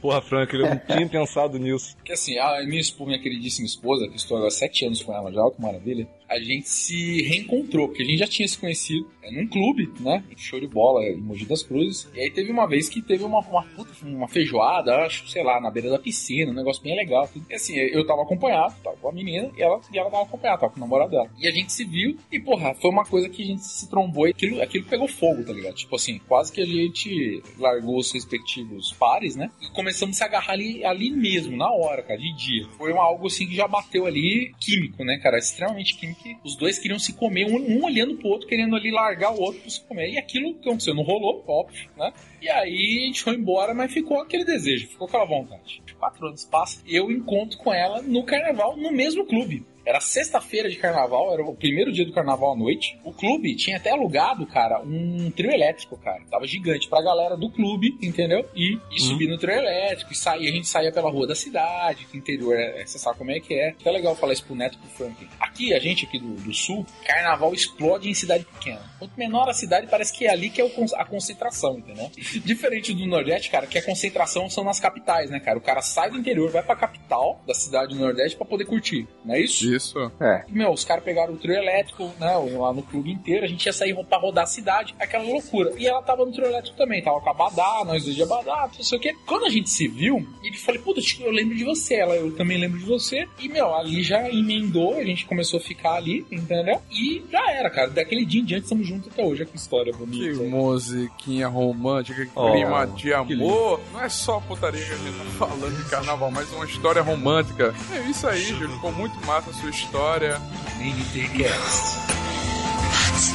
[0.00, 1.94] Porra, Frank, eu não tinha pensado nisso.
[1.96, 5.14] Porque assim, a minha esposa, minha queridíssima esposa, que estou agora há sete anos com
[5.14, 9.06] ela já, que maravilha, a gente se reencontrou, porque a gente já tinha se conhecido
[9.22, 10.24] é, num clube, né?
[10.36, 12.08] Show de bola em Mogi das Cruzes.
[12.14, 13.66] E aí teve uma vez que teve uma, uma,
[14.02, 17.28] uma feijoada, acho, sei lá, na beira da piscina, um negócio bem legal.
[17.50, 20.60] E assim, eu tava acompanhado, tava com a menina, e ela, e ela tava acompanhada,
[20.60, 21.30] tava com o namorado dela.
[21.38, 24.26] E a gente se viu, e porra, foi uma coisa que a gente se trombou
[24.26, 25.74] e aquilo, aquilo pegou fogo, tá ligado?
[25.74, 29.50] Tipo assim, quase que a gente largou os respectivos pares, né?
[29.72, 32.66] Começamos a se agarrar ali, ali mesmo, na hora, cara, de dia.
[32.76, 35.38] Foi uma, algo assim que já bateu ali químico, né, cara?
[35.38, 36.22] Extremamente químico.
[36.44, 39.60] Os dois queriam se comer, um, um olhando pro outro, querendo ali largar o outro
[39.60, 40.10] pra se comer.
[40.10, 42.12] E aquilo que aconteceu, não rolou, óbvio, né?
[42.40, 45.82] E aí a gente foi embora, mas ficou aquele desejo, ficou aquela vontade.
[45.98, 49.64] Quatro anos passam, eu encontro com ela no carnaval, no mesmo clube.
[49.84, 52.98] Era sexta-feira de carnaval, era o primeiro dia do carnaval à noite.
[53.04, 56.22] O clube tinha até alugado, cara, um trio elétrico, cara.
[56.30, 58.48] Tava gigante pra galera do clube, entendeu?
[58.54, 62.06] E, e subir no trio elétrico, e sair, a gente saía pela rua da cidade,
[62.06, 63.74] que interior, é, você sabe como é que é.
[63.78, 65.28] Então é legal falar isso pro Neto e pro Frank.
[65.40, 68.82] Aqui, a gente aqui do, do sul, carnaval explode em cidade pequena.
[68.98, 72.10] Quanto menor a cidade, parece que é ali que é o a concentração, entendeu?
[72.44, 75.58] Diferente do Nordeste, cara, que a concentração são nas capitais, né, cara?
[75.58, 79.06] O cara sai do interior, vai pra capital da cidade do Nordeste pra poder curtir,
[79.24, 79.71] não é isso?
[79.74, 80.10] Isso.
[80.20, 80.44] É.
[80.48, 82.34] Meu, os caras pegaram o trio elétrico, né?
[82.58, 85.72] Lá no clube inteiro, a gente ia sair pra rodar a cidade, aquela loucura.
[85.76, 88.68] E ela tava no trio elétrico também, tava com a Badá, nós dois de Badá,
[88.76, 89.14] não sei o quê.
[89.26, 92.58] Quando a gente se viu, ele falou, puta, eu lembro de você, ela, eu também
[92.58, 93.26] lembro de você.
[93.38, 96.80] E, meu, ali já emendou, a gente começou a ficar ali, entendeu?
[96.90, 97.90] E já era, cara.
[97.90, 99.42] Daquele dia em diante, estamos juntos até hoje.
[99.42, 100.42] Olha que história Que bonita.
[100.44, 103.80] musiquinha romântica, que Oh, clima de que amor.
[103.92, 107.74] Não é só putaria que a gente tá falando de carnaval, mas uma história romântica.
[107.92, 108.70] É isso aí, Júlio.
[108.70, 110.42] Ficou muito massa sua história.
[110.80, 112.02] NTCast.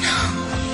[0.03, 0.66] Eu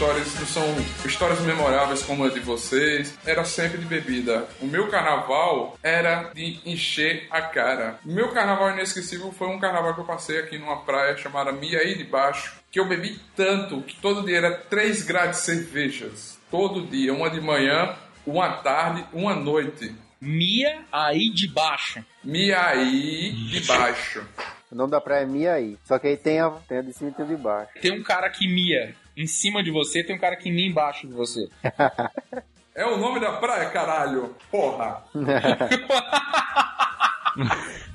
[0.00, 0.64] histórias, não são
[1.04, 3.18] histórias memoráveis como a de vocês.
[3.26, 4.48] Era sempre de bebida.
[4.58, 8.00] O meu carnaval era de encher a cara.
[8.02, 11.98] O meu carnaval inesquecível foi um carnaval que eu passei aqui numa praia chamada Miaí
[11.98, 16.38] de Baixo, que eu bebi tanto que todo dia era 3 graus de cervejas.
[16.50, 17.94] Todo dia, uma de manhã,
[18.26, 19.94] uma à tarde, uma à noite.
[20.18, 22.02] Mia aí de baixo.
[22.24, 24.26] Miaí de Baixo.
[24.72, 25.76] O nome da praia é Miaí.
[25.84, 27.72] Só que aí tem a, tem a de cima e tem a de baixo.
[27.82, 31.06] Tem um cara que mia em cima de você, tem um cara que mia embaixo
[31.06, 31.48] de você.
[32.72, 34.34] É o nome da praia, caralho.
[34.50, 35.02] Porra.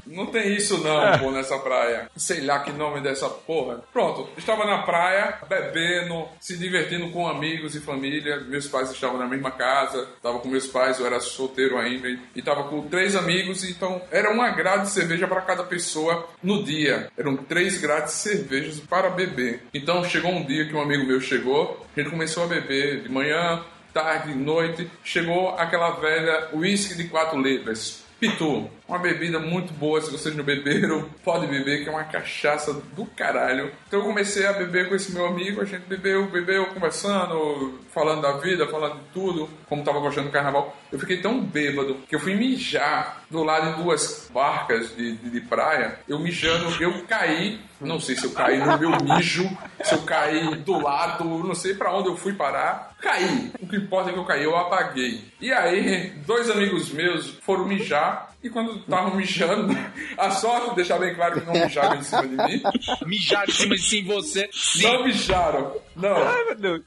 [0.05, 2.09] Não tem isso não, pô, nessa praia.
[2.15, 3.83] Sei lá que nome dessa porra.
[3.91, 8.39] Pronto, estava na praia, bebendo, se divertindo com amigos e família.
[8.41, 12.19] Meus pais estavam na mesma casa, estava com meus pais, eu era solteiro ainda, e
[12.35, 17.11] estava com três amigos, então era uma grade de cerveja para cada pessoa no dia.
[17.17, 19.63] Eram três grades de cervejas para beber.
[19.73, 23.63] Então chegou um dia que um amigo meu chegou, ele começou a beber de manhã,
[23.91, 28.03] tarde, noite, chegou aquela velha whisky de 4 letras.
[28.19, 32.73] Pitu, uma bebida muito boa, se vocês não beberam, pode beber, que é uma cachaça
[32.73, 33.71] do caralho.
[33.87, 38.21] Então eu comecei a beber com esse meu amigo, a gente bebeu, bebeu, conversando, falando
[38.21, 40.75] da vida, falando de tudo, como tava gostando do carnaval.
[40.91, 45.29] Eu fiquei tão bêbado que eu fui mijar do lado de duas barcas de, de,
[45.29, 45.99] de praia.
[46.07, 49.49] Eu mijando, eu caí, não sei se eu caí no meu mijo,
[49.83, 52.95] se eu caí do lado, não sei pra onde eu fui parar.
[53.01, 53.51] Caí.
[53.59, 55.23] O que importa é que eu caí, eu apaguei.
[55.39, 58.34] E aí, dois amigos meus foram mijar.
[58.45, 59.73] E quando estavam mijando,
[60.15, 62.61] a sorte de deixar bem claro que não mijaram em cima de mim.
[63.07, 64.47] Mijar em cima de si em você.
[64.83, 65.75] Não mijaram.
[65.95, 66.81] Não, Ai, meu Deus.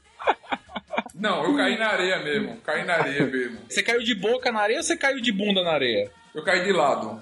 [1.13, 2.61] não, eu caí na areia mesmo.
[2.61, 3.57] Caí na areia mesmo.
[3.67, 6.09] Você caiu de boca na areia ou você caiu de bunda na areia?
[6.33, 7.21] Eu caí de lado.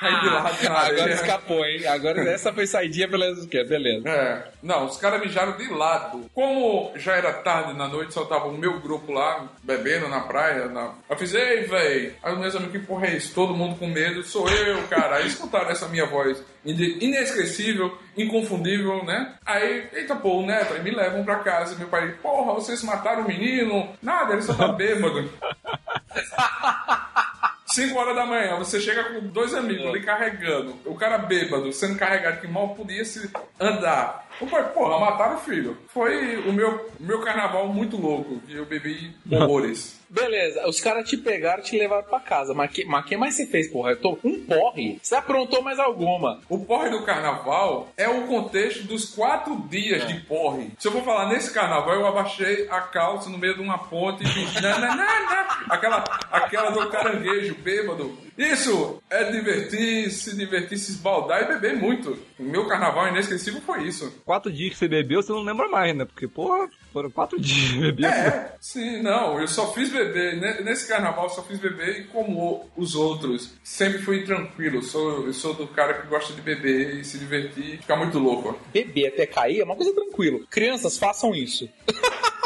[0.00, 1.86] Caí de lado na Agora escapou, hein?
[1.86, 3.64] Agora essa foi saidinha o quê?
[3.64, 4.08] Beleza.
[4.08, 6.28] É, não, os caras mijaram de lado.
[6.34, 10.66] Como já era tarde na noite, só tava o meu grupo lá, bebendo na praia.
[10.66, 10.94] Na...
[11.08, 12.14] Eu fiz, ei, véi.
[12.22, 13.34] Aí meus amigos, que porra é isso?
[13.34, 15.16] Todo mundo com medo, sou eu, cara.
[15.16, 19.34] Aí escutaram essa minha voz inesquecível, inconfundível, né?
[19.46, 21.76] Aí, eita pô, o neto, aí me levam pra casa.
[21.76, 23.88] Meu pai, porra, vocês mataram o menino?
[24.02, 25.30] Nada, ele só tá bêbado.
[27.70, 31.98] 5 horas da manhã, você chega com dois amigos ali carregando, o cara bêbado, sendo
[31.98, 34.28] carregado que mal podia se andar.
[34.46, 35.76] Pai, porra, mataram o filho.
[35.88, 39.98] Foi o meu, meu carnaval muito louco, que eu bebi horrores.
[40.10, 42.52] Beleza, os caras te pegaram e te levaram pra casa.
[42.52, 43.90] Mas que, mas que mais você fez, porra?
[43.90, 44.98] Eu tô um porre.
[45.00, 46.40] Você aprontou mais alguma.
[46.48, 50.72] O porre do carnaval é o contexto dos quatro dias de porre.
[50.80, 54.24] Se eu for falar nesse carnaval, eu abaixei a calça no meio de uma ponte
[54.24, 58.18] e fiz nananana, aquela, aquela do caranguejo bêbado.
[58.42, 62.18] Isso é divertir, se divertir, se esbaldar e beber muito.
[62.38, 64.10] O meu carnaval inesquecível foi isso.
[64.24, 66.06] Quatro dias que você bebeu, você não lembra mais, né?
[66.06, 68.06] Porque, porra, foram quatro dias bebendo.
[68.14, 72.04] É, sim, não, eu só fiz beber, ne- nesse carnaval eu só fiz beber e
[72.04, 76.40] como os outros, sempre fui tranquilo, eu sou, eu sou do cara que gosta de
[76.40, 78.58] beber e se divertir e ficar muito louco.
[78.72, 80.40] Beber até cair é uma coisa tranquila.
[80.48, 81.68] Crianças, façam isso.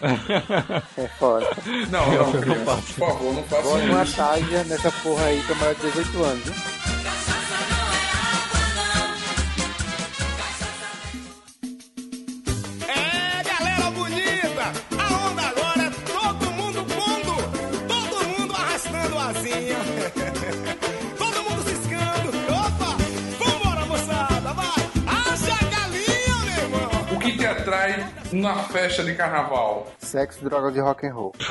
[0.00, 1.46] É foda.
[1.90, 4.16] Não, não, criança, por favor, não faça Bota uma isso.
[4.16, 6.77] tarja nessa porra aí que é maior de 18 anos, viu?
[28.38, 29.86] Na festa de carnaval?
[29.98, 31.32] Sexo, drogas e rock and roll.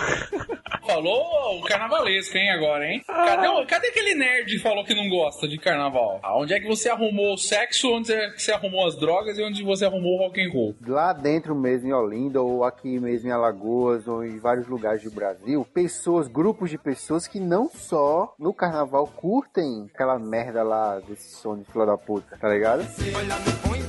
[0.86, 3.04] Falou o carnavalesco, hein, agora, hein?
[3.06, 6.17] Cadê, o- cadê aquele nerd que falou que não gosta de carnaval?
[6.23, 9.38] Ah, Onde é que você arrumou o sexo, onde é que você arrumou as drogas
[9.38, 10.73] e onde você arrumou o rock and roll?
[10.88, 15.12] Lá dentro mesmo em Olinda, ou aqui mesmo em Alagoas, ou em vários lugares do
[15.12, 21.36] Brasil, pessoas, grupos de pessoas que não só no carnaval curtem aquela merda lá desse
[21.36, 22.88] som de fila da puta, tá ligado?
[23.13, 23.82] Olha no põe,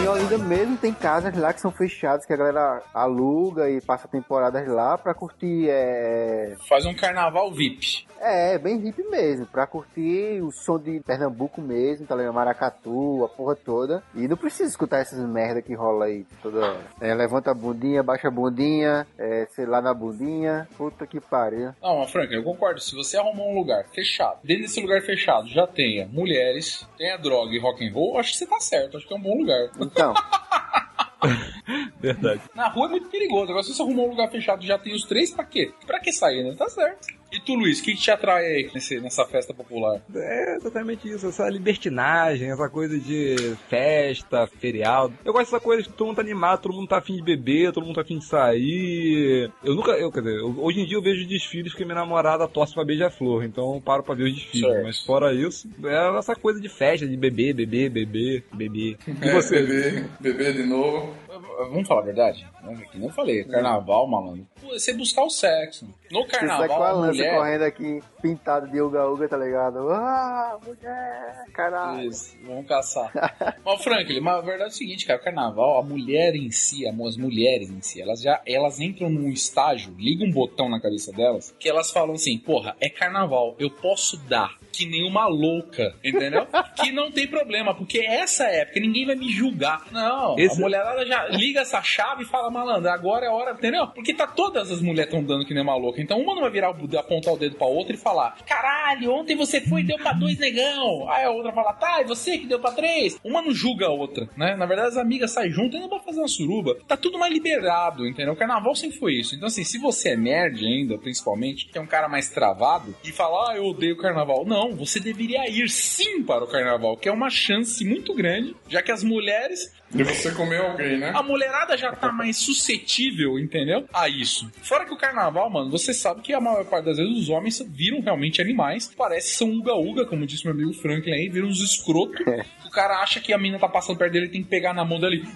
[0.00, 4.06] Em Olinda mesmo tem casas lá que são fechadas, que a galera aluga e passa
[4.06, 6.54] temporadas lá pra curtir, é...
[6.68, 8.06] Faz um carnaval VIP.
[8.20, 12.34] É, bem hip mesmo, pra curtir o som de Pernambuco mesmo, tá ligado?
[12.34, 14.02] Maracatu, a porra toda.
[14.14, 16.80] E não precisa escutar essas merda que rola aí toda hora.
[17.00, 20.68] É, levanta a bundinha, baixa a bundinha, é, sei lá na bundinha.
[20.76, 21.72] Puta que pariu.
[21.80, 22.80] Não, mas Frank, eu concordo.
[22.80, 27.54] Se você arrumou um lugar fechado, dentro desse lugar fechado já tenha mulheres, tenha droga
[27.54, 28.96] e rock and roll, acho que você tá certo.
[28.96, 29.70] Acho que é um bom lugar.
[29.90, 30.14] Então,
[32.00, 32.40] Verdade.
[32.54, 33.50] Na rua é muito perigoso.
[33.50, 35.72] Agora, se você arrumou um lugar fechado e já tem os três, pra quê?
[35.86, 36.54] Pra que sair, né?
[36.56, 37.08] Tá certo.
[37.30, 40.00] E tu, Luiz, o que, que te atrai aí nesse- nessa festa popular?
[40.14, 45.12] É exatamente isso, essa libertinagem, essa coisa de festa, feriado.
[45.24, 47.72] Eu gosto dessa coisa que todo mundo tá animado, todo mundo tá afim de beber,
[47.72, 49.50] todo mundo tá afim de sair.
[49.62, 52.48] Eu nunca, eu, quer dizer, eu- hoje em dia eu vejo desfiles que minha namorada
[52.48, 54.66] torce pra beija-flor, então eu paro pra ver os desfiles.
[54.66, 54.84] Certo.
[54.84, 58.96] Mas fora isso, é essa coisa de festa, de beber, beber, beber, beber.
[59.22, 59.60] E É, você?
[59.62, 61.14] beber, beber de novo.
[61.40, 62.46] Vamos falar a verdade?
[62.90, 64.46] Que nem eu falei, carnaval, malandro.
[64.60, 65.86] Pô, Você buscar o sexo.
[66.10, 67.36] No você sai carnaval, com a lança mulher...
[67.36, 69.90] correndo aqui, pintado de uga-uga, tá ligado?
[69.90, 72.08] Ah, mulher, caralho.
[72.08, 73.12] Isso, vamos caçar.
[73.64, 76.86] Mas, Franklin, mas a verdade é o seguinte, cara, o carnaval, a mulher em si,
[76.86, 81.12] as mulheres em si, elas já elas entram num estágio, liga um botão na cabeça
[81.12, 85.94] delas, que elas falam assim, porra, é carnaval, eu posso dar que nem uma louca,
[86.04, 86.46] entendeu?
[86.80, 89.84] que não tem problema, porque essa época ninguém vai me julgar.
[89.90, 93.86] Não, Esse- a mulherada já liga essa chave e fala, malandro, agora é hora, entendeu?
[93.88, 96.00] Porque tá todas as mulheres tão dando que nem uma louca.
[96.00, 99.36] Então uma não vai virar, o- apontar o dedo pra outra e falar, caralho, ontem
[99.36, 101.08] você foi e deu pra dois negão.
[101.10, 103.18] Aí a outra fala, tá, e você que deu pra três?
[103.24, 104.54] Uma não julga a outra, né?
[104.56, 106.76] Na verdade, as amigas saem juntas e ainda vão fazer uma suruba.
[106.86, 108.32] Tá tudo mais liberado, entendeu?
[108.34, 109.34] O carnaval sempre foi isso.
[109.34, 113.10] Então, assim, se você é nerd ainda, principalmente, que é um cara mais travado, e
[113.12, 114.44] fala, ah, eu odeio o carnaval.
[114.44, 118.82] Não, você deveria ir sim para o carnaval, que é uma chance muito grande, já
[118.82, 121.12] que as mulheres De você comer alguém, né?
[121.14, 123.84] a mulherada já tá mais suscetível, entendeu?
[123.92, 124.50] A isso.
[124.62, 127.64] Fora que o carnaval, mano, você sabe que a maior parte das vezes os homens
[127.68, 128.92] viram realmente animais.
[128.96, 132.22] Parece que são uga-uga, como disse meu amigo Franklin aí, viram uns escroto.
[132.66, 134.84] O cara acha que a mina tá passando perto dele e tem que pegar na
[134.84, 135.22] mão dele.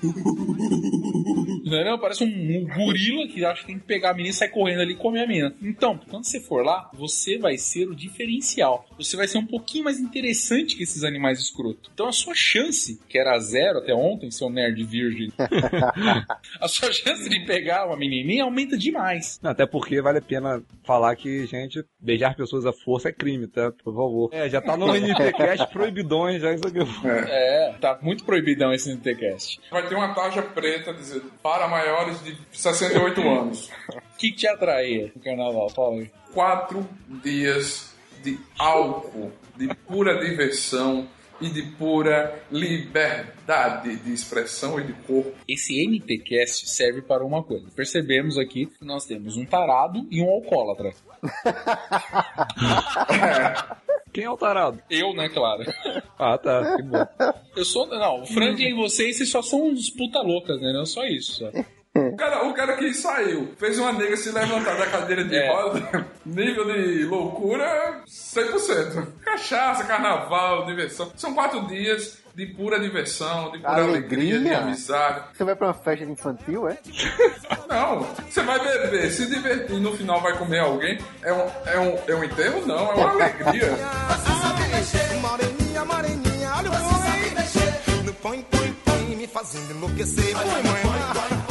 [1.64, 1.98] Entendeu?
[1.98, 4.82] Parece um, um gorila que acha que tem que pegar a menina e sair correndo
[4.82, 5.54] ali e comer a menina.
[5.62, 8.84] Então, quando você for lá, você vai ser o diferencial.
[9.02, 11.90] Você vai ser um pouquinho mais interessante que esses animais escrotos.
[11.92, 15.32] Então a sua chance, que era zero até ontem, seu nerd virgem,
[16.60, 19.38] a sua chance de pegar uma menininha aumenta demais.
[19.42, 23.46] Não, até porque vale a pena falar que, gente, beijar pessoas à força é crime,
[23.46, 23.72] tá?
[23.72, 24.30] Por favor.
[24.32, 26.78] É, já tá no NTCast proibidões, já isso aqui.
[27.06, 29.60] É, tá muito proibidão esse NTCast.
[29.70, 33.70] Vai ter uma tarja preta dizendo para maiores de 68 anos.
[33.88, 35.68] O que, que te atraía no carnaval?
[35.70, 36.10] Fala aí.
[36.32, 36.88] Quatro
[37.22, 37.91] dias
[38.22, 41.08] de álcool, de pura diversão
[41.40, 45.32] e de pura liberdade de expressão e de corpo.
[45.48, 47.66] Esse NTCast serve para uma coisa.
[47.74, 50.92] Percebemos aqui que nós temos um tarado e um alcoólatra.
[54.12, 54.78] Quem é o tarado?
[54.90, 55.64] Eu, né, claro.
[56.18, 57.06] Ah, tá, que bom.
[57.56, 57.86] Eu sou.
[57.86, 60.70] Não, o Franklin e vocês, vocês só são uns puta loucas, né?
[60.70, 61.38] Não é só isso.
[61.38, 61.50] Só.
[61.94, 65.52] O cara, o cara que saiu, fez uma nega se levantar da cadeira de É.
[65.52, 69.06] roda, nível de loucura, 100%.
[69.22, 71.12] Cachaça, carnaval, diversão.
[71.16, 74.40] São quatro dias de pura diversão, de pura alegria, Alegria?
[74.40, 75.22] de amizade.
[75.34, 76.78] Você vai pra uma festa infantil, é?
[77.68, 80.98] Não, você vai beber, se divertir e no final vai comer alguém.
[81.22, 82.66] É um, é um, é um enterro?
[82.66, 83.70] Não, é uma alegria.
[85.20, 88.02] Moreninha, moreninha, olha o põe.
[88.04, 90.32] No põe, põe, põe, me fazendo enlouquecer.
[90.34, 91.41] Põe, põe, Olha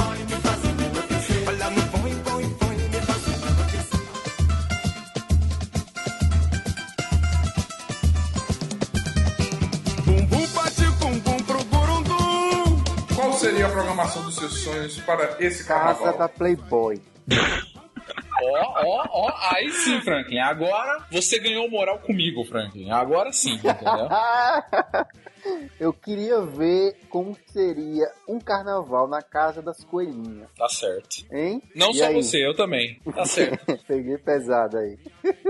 [13.41, 16.17] seria a programação dos seus sonhos para esse Casa carnaval?
[16.19, 17.01] da Playboy.
[18.43, 19.33] Ó, ó, ó.
[19.55, 20.37] Aí sim, Franklin.
[20.39, 22.91] Agora você ganhou moral comigo, Franklin.
[22.91, 24.07] Agora sim, entendeu?
[25.79, 31.25] Eu queria ver como seria um carnaval na casa das coelhinhas, Tá certo.
[31.31, 31.61] hein?
[31.75, 32.13] Não E só aí?
[32.15, 32.99] você, eu também.
[33.13, 33.65] Tá certo.
[33.87, 34.97] Peguei pesado aí.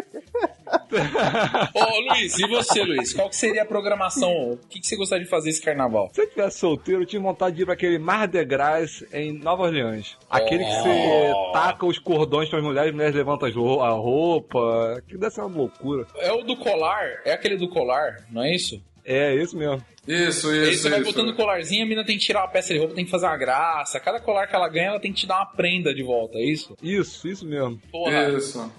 [1.74, 3.14] Ô, Luiz, e você, Luiz?
[3.14, 4.52] Qual que seria a programação?
[4.52, 6.10] O que, que você gostaria de fazer esse carnaval?
[6.14, 9.34] Se eu tivesse solteiro, eu tinha vontade de ir pra aquele Mar de Gras em
[9.38, 10.18] Nova Orleans.
[10.30, 15.02] Aquele que você taca os cordões para as mulheres, as mulheres levantam a roupa.
[15.08, 16.06] Que deve ser uma loucura.
[16.18, 17.22] É o do colar?
[17.26, 18.82] É aquele do colar, não é isso?
[19.04, 19.84] É, isso mesmo.
[20.08, 21.12] Isso, Aí isso, você vai isso.
[21.12, 23.28] botando o colarzinho, a mina tem que tirar uma peça de roupa, tem que fazer
[23.28, 24.00] uma graça.
[24.00, 26.44] Cada colar que ela ganha, ela tem que te dar uma prenda de volta, é
[26.44, 26.76] isso?
[26.82, 27.80] Isso, isso mesmo.
[27.92, 28.30] Porra.
[28.30, 28.72] Isso.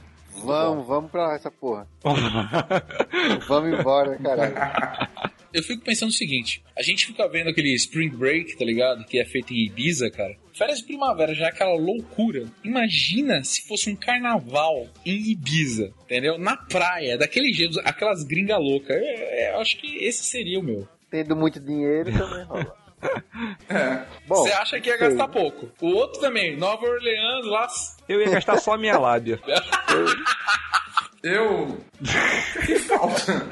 [0.45, 1.87] Vamos, vamos pra essa porra.
[3.47, 4.55] Vamos embora, caralho.
[5.53, 9.05] Eu fico pensando o seguinte: a gente fica vendo aquele Spring Break, tá ligado?
[9.05, 10.35] Que é feito em Ibiza, cara.
[10.53, 12.45] Férias de primavera já é aquela loucura.
[12.63, 16.39] Imagina se fosse um carnaval em Ibiza, entendeu?
[16.39, 18.97] Na praia, daquele jeito, aquelas gringas loucas.
[18.97, 20.87] É, é, eu acho que esse seria o meu.
[21.11, 22.77] Tendo muito dinheiro também rola.
[23.69, 24.05] É.
[24.29, 25.09] Bom, Você acha que ia sei.
[25.09, 25.69] gastar pouco?
[25.81, 27.67] O outro também, Nova Orleans, lá.
[28.09, 29.41] Eu ia gastar só a minha lábia.
[31.23, 31.79] Eu.
[32.67, 33.47] Que falta?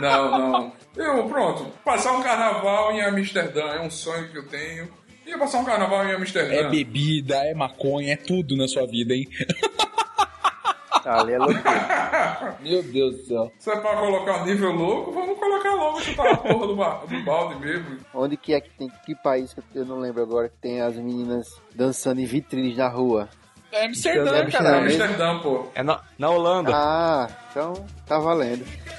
[0.00, 0.72] Não, não.
[0.96, 1.64] Eu, pronto.
[1.84, 4.88] Passar um carnaval em Amsterdã é um sonho que eu tenho.
[5.30, 6.52] Ia passar um carnaval em Amsterdã.
[6.52, 9.28] É bebida, é maconha, é tudo na sua vida, hein?
[11.04, 12.56] ali é loucura.
[12.60, 13.52] Meu Deus do céu.
[13.58, 17.22] Se é pra colocar nível louco, vamos colocar logo chutar a porra do, ba- do
[17.24, 17.98] balde mesmo.
[18.14, 20.94] Onde que é que tem, que país que eu não lembro agora, que tem as
[20.96, 23.28] meninas dançando em vitrines na rua?
[23.72, 24.80] É Amsterdã, Amsterdã, cara.
[24.82, 25.02] mesmo?
[25.02, 25.66] Amsterdã, pô.
[25.76, 26.72] É na, na Holanda.
[26.74, 27.72] Ah, então
[28.06, 28.64] tá valendo.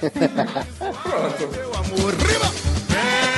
[0.80, 1.56] Pronto.
[1.56, 3.31] Meu amor, riba!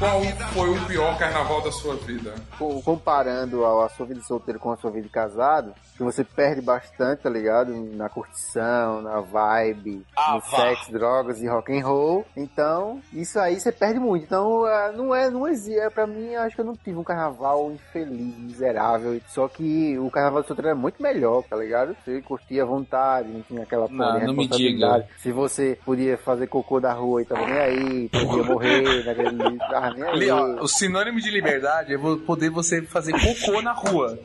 [0.00, 0.22] Qual
[0.54, 2.34] foi o pior carnaval da sua vida?
[2.58, 6.02] Co- Comparando a, a sua vida de solteiro com a sua vida de casado, que
[6.02, 7.70] você perde bastante, tá ligado?
[7.74, 10.56] Na curtição, na vibe, Ah, no vá.
[10.56, 12.24] sexo, drogas e rock and roll.
[12.34, 14.24] Então, isso aí você perde muito.
[14.24, 15.78] Então, ah, não é, não existe.
[15.78, 19.20] É, pra mim, acho que eu não tive um carnaval infeliz, miserável.
[19.28, 21.94] Só que o carnaval de solteiro é muito melhor, tá ligado?
[22.02, 25.04] Você curtia à vontade, não tinha aquela porra Não, não me responsabilidade.
[25.18, 29.58] Se você podia fazer cocô da rua e tava nem aí, podia morrer naquele.
[29.94, 30.30] Nem aí.
[30.30, 34.18] Ó, o sinônimo de liberdade é poder você fazer cocô na rua.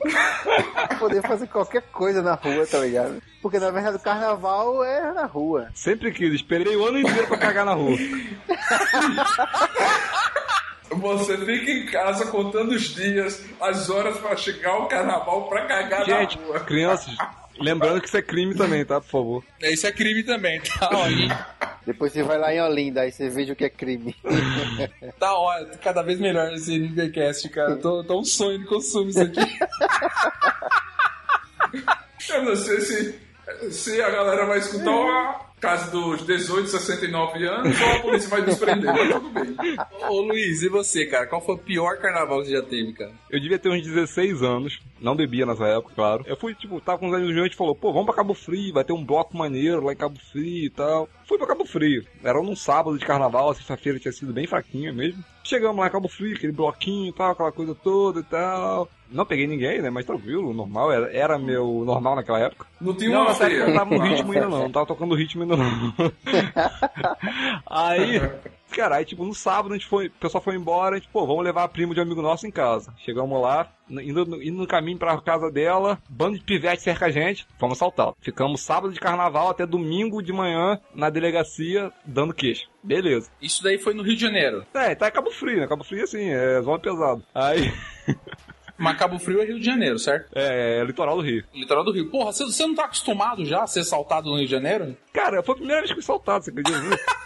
[1.00, 3.22] poder fazer qualquer coisa na rua, tá ligado?
[3.42, 5.70] Porque na verdade o carnaval é na rua.
[5.76, 7.96] Sempre quis, esperei o ano inteiro pra cagar na rua.
[10.92, 16.06] Você fica em casa contando os dias, as horas pra chegar o carnaval pra cagar
[16.06, 16.60] Gente, na rua.
[16.62, 17.14] crianças,
[17.60, 19.02] lembrando que isso é crime também, tá?
[19.02, 19.44] Por favor.
[19.62, 20.90] Isso é crime também, tá?
[21.10, 21.28] E
[21.86, 24.16] depois você vai lá em Olinda, aí você veja o que é crime.
[25.20, 27.76] tá ótimo, cada vez melhor esse NBcast, cara.
[27.78, 29.40] Tô, tô um sonho de consumo isso aqui.
[32.28, 33.20] Eu não sei se,
[33.70, 38.42] se a galera vai escutar uma caso dos 18, 69 anos ou a polícia vai
[38.42, 39.56] nos prender, mas tudo bem.
[40.08, 41.26] Ô Luiz, e você, cara?
[41.26, 43.12] Qual foi o pior carnaval que você já teve, cara?
[43.32, 46.24] Eu devia ter uns 16 anos não bebia nessa época, claro.
[46.26, 48.34] Eu fui, tipo, tava com uns amigos meus, a gente falou, pô, vamos pra Cabo
[48.34, 51.08] Frio, vai ter um bloco maneiro lá em Cabo Frio e tal.
[51.28, 52.04] Fui pra Cabo Frio.
[52.24, 55.24] Era num sábado de carnaval, a sexta-feira tinha sido bem fraquinha mesmo.
[55.44, 58.90] Chegamos lá em Cabo Frio, aquele bloquinho e tal, aquela coisa toda e tal.
[59.12, 59.92] Não peguei ninguém, né?
[59.92, 62.66] Mas tranquilo, normal, era, era meu normal naquela época.
[62.82, 65.16] Não tinha uma nessa época eu tava no ritmo ainda não, não tava tocando o
[65.16, 65.94] ritmo ainda não.
[67.70, 68.20] aí,
[68.72, 71.26] cara, aí tipo, no sábado a gente foi, o pessoal foi embora, a gente, pô,
[71.26, 72.94] vamos levar a prima de um amigo nosso em casa.
[72.98, 77.12] Chegamos lá, indo, no- indo no caminho pra casa dela, bando de pivete cerca a
[77.12, 78.16] gente, fomos assaltados.
[78.22, 82.66] Ficamos sábado de carnaval até domingo de manhã na delegacia, dando queixa.
[82.84, 83.30] Beleza.
[83.42, 84.66] Isso daí foi no Rio de Janeiro.
[84.74, 85.68] É, tá em Cabo Frio, né?
[85.68, 87.24] Cabo Frio, assim, é zona pesado.
[87.34, 87.74] Aí,
[88.78, 90.30] Mas Cabo Frio é Rio de Janeiro, certo?
[90.36, 91.46] é, litoral do Rio.
[91.54, 92.10] Litoral do Rio.
[92.12, 94.98] Porra, você, você não tá acostumado já a ser assaltado no Rio de Janeiro?
[95.14, 96.78] Cara, foi a primeira vez que fui assaltado, você acredita?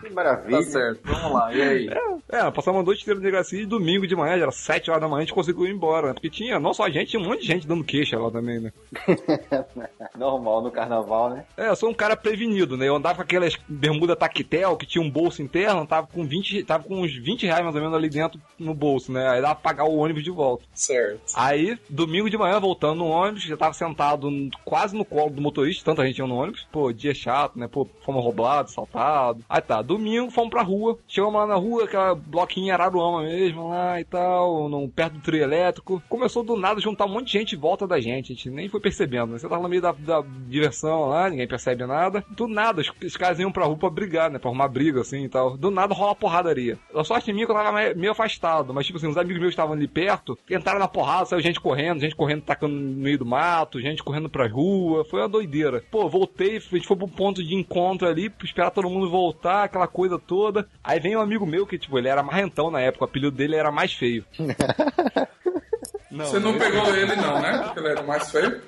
[0.00, 0.58] Que maravilha.
[0.58, 1.00] Tá certo.
[1.04, 1.88] Vamos lá, e aí?
[2.28, 5.02] É, passamos uma noite inteira na delegacia e domingo de manhã, já era 7 horas
[5.02, 6.12] da manhã, a gente conseguiu ir embora, né?
[6.14, 8.60] Porque tinha, não só a gente, tinha um monte de gente dando queixa lá também,
[8.60, 8.72] né?
[10.16, 11.44] Normal no carnaval, né?
[11.56, 12.88] É, eu sou um cara prevenido, né?
[12.88, 16.84] Eu andava com aquelas bermuda taquetel que tinha um bolso interno, tava com 20, tava
[16.84, 19.28] com uns 20 reais mais ou menos ali dentro no bolso, né?
[19.28, 20.64] Aí dava pra pagar o ônibus de volta.
[20.74, 21.32] Certo.
[21.34, 24.30] Aí, domingo de manhã, voltando no ônibus, já tava sentado
[24.64, 26.66] quase no colo do motorista, tanta gente ia no ônibus.
[26.72, 27.68] Pô, dia chato, né?
[27.68, 29.44] Pô, fomos roubados, assaltados.
[29.48, 30.98] Aí tá, domingo fomos pra rua.
[31.08, 35.42] Chegamos lá na rua, aquela bloquinha Araruama mesmo lá e tal, no, perto do trio
[35.42, 36.02] elétrico.
[36.08, 38.32] Começou do nada juntar um monte de gente em volta da gente.
[38.32, 39.38] A gente nem foi percebendo, né?
[39.38, 42.24] Você tava no meio da, da diversão lá, ninguém percebe nada.
[42.30, 44.38] Do nada, os, os caras iam pra rua pra brigar, né?
[44.38, 45.56] Pra arrumar briga assim e tal.
[45.56, 46.78] Do nada rola porradaria.
[46.94, 49.40] A sorte minha é que eu tava me- meio afastado, mas tipo assim, os amigos
[49.40, 53.18] meus estavam ali perto, entraram na porrada, saiu gente correndo, gente correndo tacando no meio
[53.18, 55.82] do mato, gente correndo pra rua, foi uma doideira.
[55.90, 59.86] Pô, voltei, a gente foi pro ponto de encontro ali, esperar todo mundo voltar, aquela
[59.86, 60.66] coisa toda.
[60.82, 63.56] Aí vem um amigo meu que, tipo, ele era marrentão na época, o apelido dele
[63.56, 64.24] era mais feio.
[66.10, 67.62] Não, Você não pegou ele, não, né?
[67.64, 68.62] Porque ele era mais feio.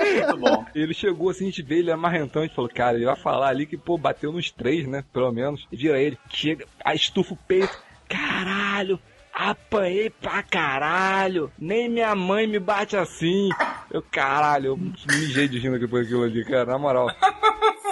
[0.00, 0.64] Muito bom.
[0.74, 3.16] Ele chegou assim, a gente vê ele é marrentão, a gente falou, cara, ele vai
[3.16, 5.04] falar ali que, pô, bateu nos três, né?
[5.12, 5.66] Pelo menos.
[5.70, 7.78] E vira ele, chega, aí estufa o peito.
[8.08, 8.98] Caralho,
[9.34, 11.50] apanhei pra caralho.
[11.58, 13.48] Nem minha mãe me bate assim.
[13.90, 14.76] Eu, caralho, eu
[15.10, 17.08] mijei de rindo depois daquilo ali, cara, na moral.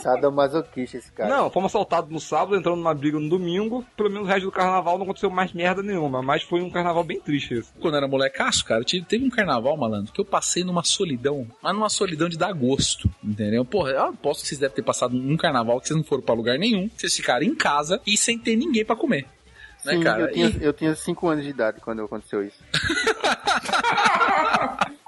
[0.03, 1.29] Sadomasoquista esse cara.
[1.29, 3.85] Não, fomos assaltados no sábado, entrando numa briga no domingo.
[3.97, 7.03] Pelo menos o resto do carnaval não aconteceu mais merda nenhuma, mas foi um carnaval
[7.03, 7.73] bem triste esse.
[7.81, 11.47] Quando eu era molecaço, cara, tive- teve um carnaval, malandro, que eu passei numa solidão,
[11.63, 13.65] mas numa solidão de dar gosto, entendeu?
[13.65, 16.35] Porra, eu aposto que vocês devem ter passado um carnaval que vocês não foram pra
[16.35, 19.27] lugar nenhum, vocês ficaram em casa e sem ter ninguém pra comer.
[19.85, 20.23] Né, Sim, cara?
[20.23, 22.59] eu, tinha, E- eu tinha 5 anos de idade quando aconteceu isso.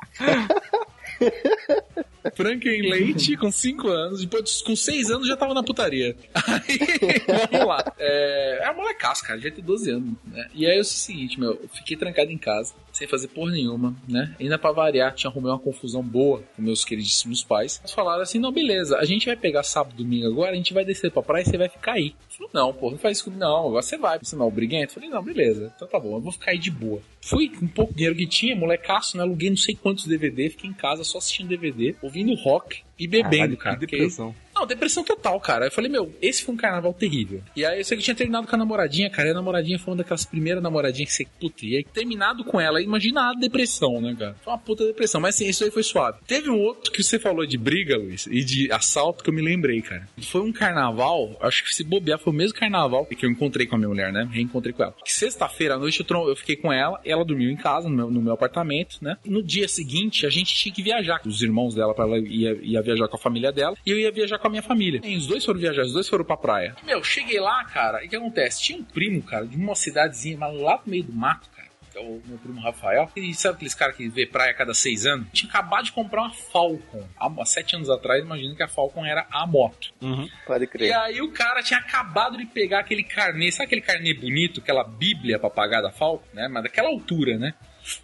[2.35, 6.15] Franca em leite com 5 anos, depois com 6 anos já tava na putaria.
[6.35, 6.79] Aí,
[7.51, 7.93] vamos lá.
[7.99, 10.49] É, é molecaço, cara, já tem 12 anos, né?
[10.55, 13.97] E aí é o seguinte, meu, eu fiquei trancado em casa, sem fazer porra nenhuma,
[14.07, 14.35] né?
[14.39, 17.81] Ainda pra variar, tinha arrumado uma confusão boa com meus queridíssimos pais.
[17.83, 20.85] Eles falaram assim: não, beleza, a gente vai pegar sábado, domingo agora, a gente vai
[20.85, 22.09] descer pra praia e você vai ficar aí.
[22.09, 24.49] Eu falei, não, porra, não faz isso comigo, não, agora você vai, você não é
[24.49, 24.91] o briguento?
[24.91, 27.01] Eu falei, não, beleza, então tá bom, eu vou ficar aí de boa.
[27.23, 29.23] Fui com um pouco de dinheiro que tinha, molecaço, né?
[29.23, 33.31] Aluguei não sei quantos DVD, fiquei em casa só assistindo DVD, ouvindo rock e bebendo,
[33.31, 33.77] Caralho, cara.
[33.77, 34.35] que porque- depressão.
[34.61, 35.67] Não, depressão total, cara.
[35.67, 37.43] Eu falei, meu, esse foi um carnaval terrível.
[37.57, 39.29] E aí eu sei que tinha terminado com a namoradinha, cara.
[39.29, 42.61] E a namoradinha foi uma daquelas primeiras namoradinhas que você, puta, e aí terminado com
[42.61, 44.37] ela, imagina a depressão, né, cara?
[44.43, 45.21] Foi uma puta depressão.
[45.21, 46.19] Mas assim, isso aí foi suave.
[46.27, 49.43] Teve um outro que você falou de briga, Luiz, e de assalto que eu me
[49.43, 50.07] lembrei, cara.
[50.21, 53.77] Foi um carnaval, acho que se bobear foi o mesmo carnaval que eu encontrei com
[53.77, 54.29] a minha mulher, né?
[54.31, 54.95] Reencontrei com ela.
[55.05, 58.21] Sexta-feira à noite eu, eu fiquei com ela, ela dormiu em casa, no meu, no
[58.23, 59.17] meu apartamento, né?
[59.25, 61.21] E no dia seguinte a gente tinha que viajar.
[61.25, 64.11] Os irmãos dela, pra ela ia, ia viajar com a família dela, e eu ia
[64.11, 65.01] viajar com a minha família.
[65.05, 66.75] E os dois foram viajar, os dois foram pra praia.
[66.85, 68.63] Meu, cheguei lá, cara, e o que acontece?
[68.63, 71.69] Tinha um primo, cara, de uma cidadezinha, mas lá no meio do mato, cara.
[71.93, 73.11] que é o meu primo Rafael.
[73.17, 75.27] E sabe aqueles caras que vê praia a cada seis anos?
[75.33, 77.05] Tinha acabado de comprar uma Falcon.
[77.19, 79.93] Há sete anos atrás, imagino que a Falcon era a moto.
[80.47, 80.93] Pode E crer.
[80.97, 85.39] aí o cara tinha acabado de pegar aquele carnê, sabe aquele carnê bonito, aquela bíblia
[85.39, 86.47] pra pagar da Falcon, né?
[86.49, 87.55] Mas daquela altura, né?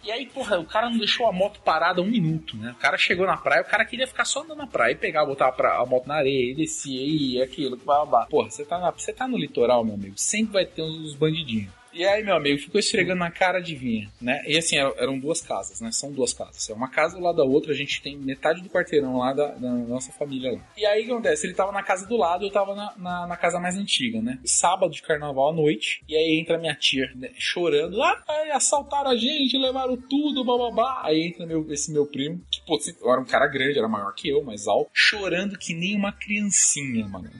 [0.03, 2.71] E aí, porra, o cara não deixou a moto parada um minuto, né?
[2.71, 5.25] O cara chegou na praia, o cara queria ficar só andando na praia, e pegar,
[5.25, 8.25] botar a, moto na areia, e descia, e aquilo, blá, blá.
[8.25, 11.76] Porra, você tá, na- você tá no litoral, meu amigo, sempre vai ter uns bandidinhos.
[11.97, 14.43] E aí, meu amigo, ficou esfregando na cara, adivinha, né?
[14.45, 15.91] E assim, eram, eram duas casas, né?
[15.91, 16.69] São duas casas.
[16.69, 19.47] É uma casa do lado da outra, a gente tem metade do quarteirão lá da,
[19.47, 20.59] da nossa família lá.
[20.77, 21.47] E aí, o que acontece?
[21.47, 24.37] Ele tava na casa do lado, eu tava na, na, na casa mais antiga, né?
[24.45, 27.99] Sábado de carnaval à noite, e aí entra minha tia, né, chorando.
[28.03, 28.23] Ah,
[28.53, 31.01] assaltaram a gente, levaram tudo, bababá.
[31.03, 32.77] Aí entra meu, esse meu primo, que pô,
[33.11, 37.07] era um cara grande, era maior que eu, mais alto, chorando que nem uma criancinha,
[37.07, 37.31] mano.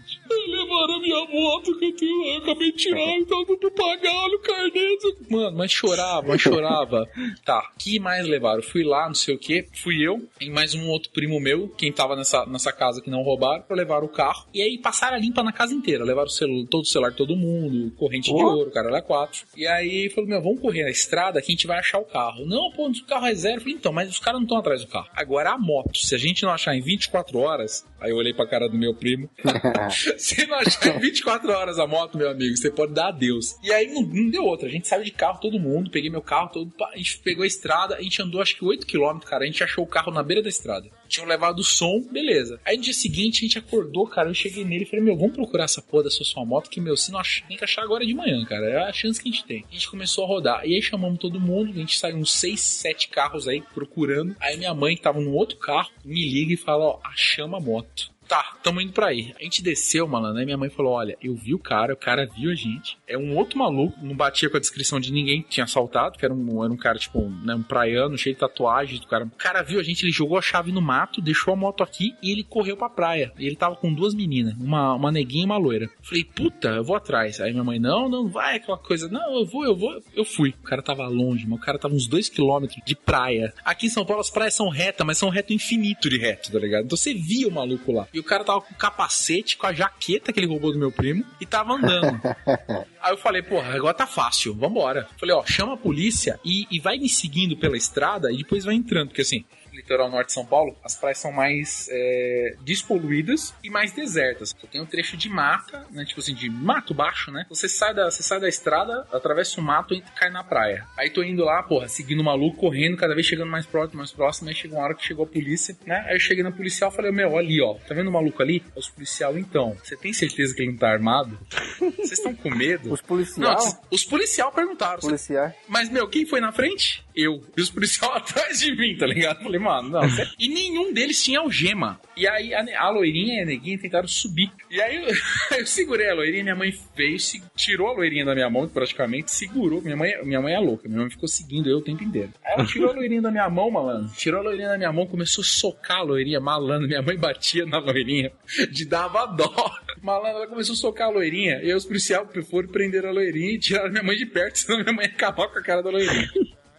[1.37, 4.97] Moto que eu, tenho, eu acabei de tirar, então eu vou pagar, olha o carnê.
[5.29, 7.07] Mano, mas chorava, mas chorava.
[7.45, 8.61] Tá, que mais levaram?
[8.61, 11.91] Fui lá, não sei o que, fui eu e mais um outro primo meu, quem
[11.91, 14.47] tava nessa, nessa casa que não roubaram, pra levar o carro.
[14.53, 17.17] E aí passaram a limpa na casa inteira, levaram o celular, todo o celular de
[17.17, 19.45] todo mundo, corrente de ouro, o cara era quatro.
[19.55, 22.45] E aí falou, meu, vamos correr na estrada que a gente vai achar o carro.
[22.45, 23.57] Não, pô, o carro é zero.
[23.57, 25.07] Eu falei, então, mas os caras não estão atrás do carro.
[25.13, 28.47] Agora a moto, se a gente não achar em 24 horas, aí eu olhei pra
[28.47, 29.29] cara do meu primo,
[30.17, 33.57] se não achar em 24 horas a moto, meu amigo, você pode dar adeus.
[33.63, 36.21] E aí não, não deu outra, a gente saiu de carro todo mundo, peguei meu
[36.21, 39.47] carro todo, a gente pegou a estrada, a gente andou acho que 8km, cara, a
[39.47, 40.89] gente achou o carro na beira da estrada.
[41.07, 42.59] Tinham levado o som, beleza.
[42.65, 45.35] Aí no dia seguinte a gente acordou, cara, eu cheguei nele e falei, meu, vamos
[45.35, 48.05] procurar essa porra dessa sua moto, que, meu, se não achar, tem que achar agora
[48.05, 49.65] de manhã, cara, é a chance que a gente tem.
[49.69, 52.59] A gente começou a rodar, e aí chamamos todo mundo, a gente saiu uns 6,
[52.59, 54.35] 7 carros aí procurando.
[54.39, 57.63] Aí minha mãe, que tava num outro carro, me liga e fala, ó, achamos a
[57.63, 58.16] moto.
[58.27, 59.33] Tá, tamo indo pra aí.
[59.39, 62.25] A gente desceu, malandro, aí minha mãe falou: Olha, eu vi o cara, o cara
[62.25, 62.97] viu a gente.
[63.07, 66.25] É um outro maluco, não batia com a descrição de ninguém que tinha assaltado, que
[66.25, 69.25] era um, era um cara, tipo, né, um praiano, cheio de tatuagens do cara.
[69.25, 72.15] O cara viu a gente, ele jogou a chave no mato, deixou a moto aqui
[72.21, 73.31] e ele correu pra praia.
[73.37, 75.89] E ele tava com duas meninas, uma, uma neguinha e uma loira.
[76.01, 77.39] Falei, puta, eu vou atrás.
[77.39, 79.07] Aí minha mãe, não, não vai, aquela coisa.
[79.07, 80.01] Não, eu vou, eu vou.
[80.13, 80.53] Eu fui.
[80.61, 83.53] O cara tava longe, mas o cara tava uns dois quilômetros de praia.
[83.63, 86.59] Aqui em São Paulo as praias são retas, mas são reto infinito de reto, tá
[86.59, 86.85] ligado?
[86.85, 88.07] Então você via o maluco lá.
[88.17, 90.91] E o cara tava com o capacete, com a jaqueta que ele roubou do meu
[90.91, 92.19] primo e tava andando.
[92.99, 95.07] Aí eu falei, porra, agora tá fácil, vambora.
[95.19, 98.73] Falei, ó, chama a polícia e, e vai me seguindo pela estrada e depois vai
[98.73, 99.45] entrando, porque assim,
[99.77, 104.53] litoral norte de São Paulo, as praias são mais é, despoluídas e mais desertas.
[104.71, 106.03] Tem um trecho de mata, né?
[106.03, 107.45] Tipo assim, de mato baixo, né?
[107.49, 110.85] Você sai da, você sai da estrada, atravessa o mato e cai na praia.
[110.97, 114.11] Aí tô indo lá, porra, seguindo o maluco, correndo, cada vez chegando mais próximo, mais
[114.11, 114.49] próximo.
[114.49, 116.03] Aí chegou uma hora que chegou a polícia, né?
[116.07, 118.63] Aí eu cheguei na policial e falei, meu, ali, ó, tá vendo o maluco ali?
[118.75, 119.77] Os policial, então.
[119.83, 121.37] Você tem certeza que ele não tá armado?
[121.79, 122.91] Vocês estão com medo?
[122.91, 123.65] Os policiais.
[123.65, 124.99] Não, os policial perguntaram.
[124.99, 125.53] Policiais.
[125.67, 127.05] Mas, meu, quem foi na frente?
[127.17, 127.41] Eu.
[127.57, 129.41] E os policiais atrás de mim, tá ligado?
[129.41, 130.01] Falei, mano, não.
[130.39, 131.99] E nenhum deles tinha algema.
[132.15, 134.51] E aí a, a loirinha e a neguinha tentaram subir.
[134.69, 135.15] E aí eu,
[135.57, 136.71] eu segurei a loirinha, minha mãe
[137.17, 139.81] se, tirou a loirinha da minha mão, praticamente, segurou.
[139.81, 142.29] Minha mãe, minha mãe é louca, minha mãe ficou seguindo eu o tempo inteiro.
[142.45, 144.13] Aí ela tirou a loirinha da minha mão, malandro.
[144.15, 146.87] Tirou a loirinha da minha mão, começou a socar a loirinha, malandro.
[146.87, 148.31] Minha mãe batia na loirinha,
[148.71, 149.71] de dava dó.
[150.03, 151.59] Malandro, ela começou a socar a loirinha.
[151.63, 154.93] E os policiais foram prender a loirinha e tiraram minha mãe de perto, senão minha
[154.93, 156.29] mãe ia acabar com a cara da loirinha.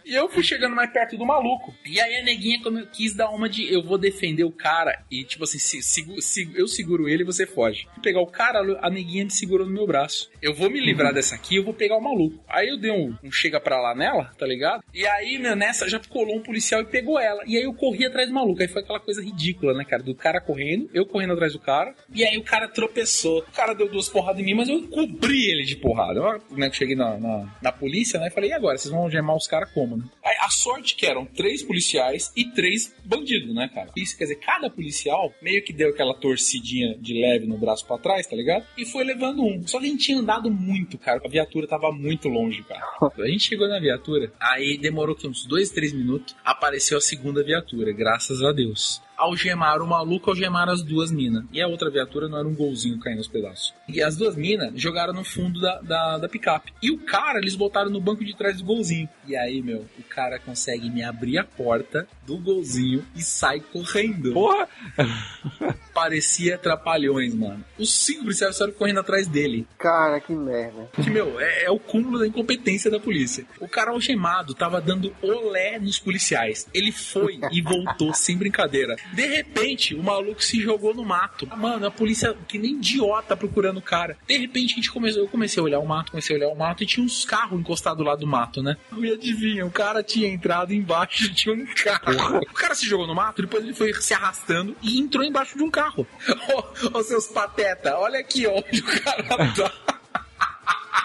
[0.09, 1.73] E eu fui chegando mais perto do maluco.
[1.85, 5.03] E aí a neguinha como eu quis dar uma de eu vou defender o cara.
[5.11, 7.85] E tipo assim, se, se- se- eu seguro ele e você foge.
[7.93, 10.29] Vou pegar o cara, a neguinha me segurou no meu braço.
[10.41, 12.43] Eu vou me livrar dessa aqui eu vou pegar o maluco.
[12.47, 14.83] Aí eu dei um, um chega pra lá nela, tá ligado?
[14.93, 17.43] E aí, meu, nessa já colou um policial e pegou ela.
[17.45, 18.61] E aí eu corri atrás do maluco.
[18.61, 20.01] Aí foi aquela coisa ridícula, né, cara?
[20.01, 21.93] Do cara correndo, eu correndo atrás do cara.
[22.13, 23.39] E aí o cara tropeçou.
[23.39, 26.19] O cara deu duas porradas em mim, mas eu cobri ele de porrada.
[26.19, 28.29] Eu, né, cheguei na, na, na polícia, né?
[28.29, 28.77] Falei, e agora?
[28.77, 30.09] Vocês vão algemar os caras como, né?
[30.23, 33.89] Aí, a sorte que eram três policiais e três bandidos, né, cara?
[33.95, 37.97] Isso quer dizer, cada policial meio que deu aquela torcidinha de leve no braço pra
[37.97, 38.65] trás, tá ligado?
[38.77, 39.65] E foi levando um.
[39.67, 41.21] Só que a gente tinha andado muito, cara.
[41.23, 42.81] A viatura tava muito longe, cara.
[43.19, 47.43] A gente chegou na viatura, aí demorou que uns dois, três minutos, apareceu a segunda
[47.43, 49.01] viatura, graças a Deus.
[49.19, 51.43] Algemaram o maluco, algemaram as duas minas.
[51.51, 53.73] E a outra viatura não era um golzinho caindo aos pedaços.
[53.87, 56.73] E as duas minas jogaram no fundo da, da, da picape.
[56.81, 59.09] E o cara, eles botaram no banco de trás do golzinho.
[59.27, 64.33] E aí, meu, o cara consegue me abrir a porta do golzinho e sai correndo.
[64.33, 64.67] Porra!
[65.99, 67.61] Parecia trapalhões, mano.
[67.77, 69.67] Os cinco policiais saíram correndo atrás dele.
[69.77, 70.89] Cara, que merda.
[70.93, 73.45] Que, meu, é, é o cúmulo da incompetência da polícia.
[73.59, 76.65] O cara algemado tava dando olé nos policiais.
[76.73, 78.95] Ele foi e voltou sem brincadeira.
[79.13, 81.45] De repente, o maluco se jogou no mato.
[81.57, 84.17] Mano, a polícia, que nem idiota, procurando o cara.
[84.25, 86.57] De repente, a gente começou, eu comecei a olhar o mato, comecei a olhar o
[86.57, 88.77] mato e tinha uns carros encostados lá do mato, né?
[88.97, 92.39] E adivinha, o cara tinha entrado embaixo e tinha um carro.
[92.49, 95.63] O cara se jogou no mato, depois ele foi se arrastando e entrou embaixo de
[95.63, 95.88] um carro.
[95.97, 99.71] Ô, ô, seus pateta, olha aqui onde o cara tá.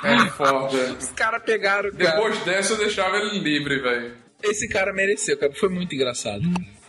[0.05, 0.93] É foda.
[0.99, 2.17] Os caras pegaram o cara.
[2.17, 4.17] Depois dessa eu deixava ele livre, velho.
[4.43, 5.53] Esse cara mereceu, cara.
[5.55, 6.43] Foi muito engraçado.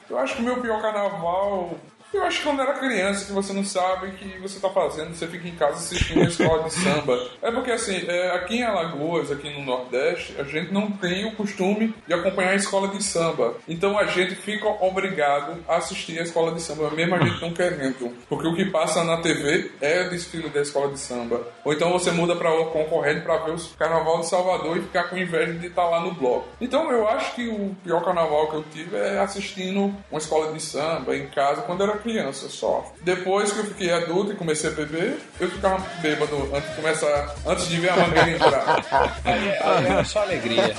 [0.09, 1.79] Eu acho que o meu pior carnaval
[2.15, 5.27] Eu acho que quando era criança, que você não sabe que você tá fazendo, você
[5.27, 7.29] fica em casa assistindo a escola de samba.
[7.41, 11.35] É porque, assim, é, aqui em Alagoas, aqui no Nordeste, a gente não tem o
[11.35, 13.55] costume de acompanhar a escola de samba.
[13.67, 17.53] Então a gente fica obrigado a assistir a escola de samba, mesmo a gente não
[17.53, 18.15] querendo.
[18.29, 21.45] Porque o que passa na TV é o desfile da escola de samba.
[21.65, 25.09] Ou então você muda para o concorrente para ver o Carnaval de Salvador e ficar
[25.09, 26.47] com inveja de estar lá no bloco.
[26.61, 30.61] Então eu acho que o pior carnaval que eu tive é assistindo uma escola de
[30.61, 32.93] samba em casa quando era criança só.
[33.01, 37.35] Depois que eu fiquei adulto e comecei a beber, eu ficava bêbado antes de começar,
[37.45, 38.85] antes de ver a mangueira entrar.
[39.25, 40.75] Aí, aí era só alegria.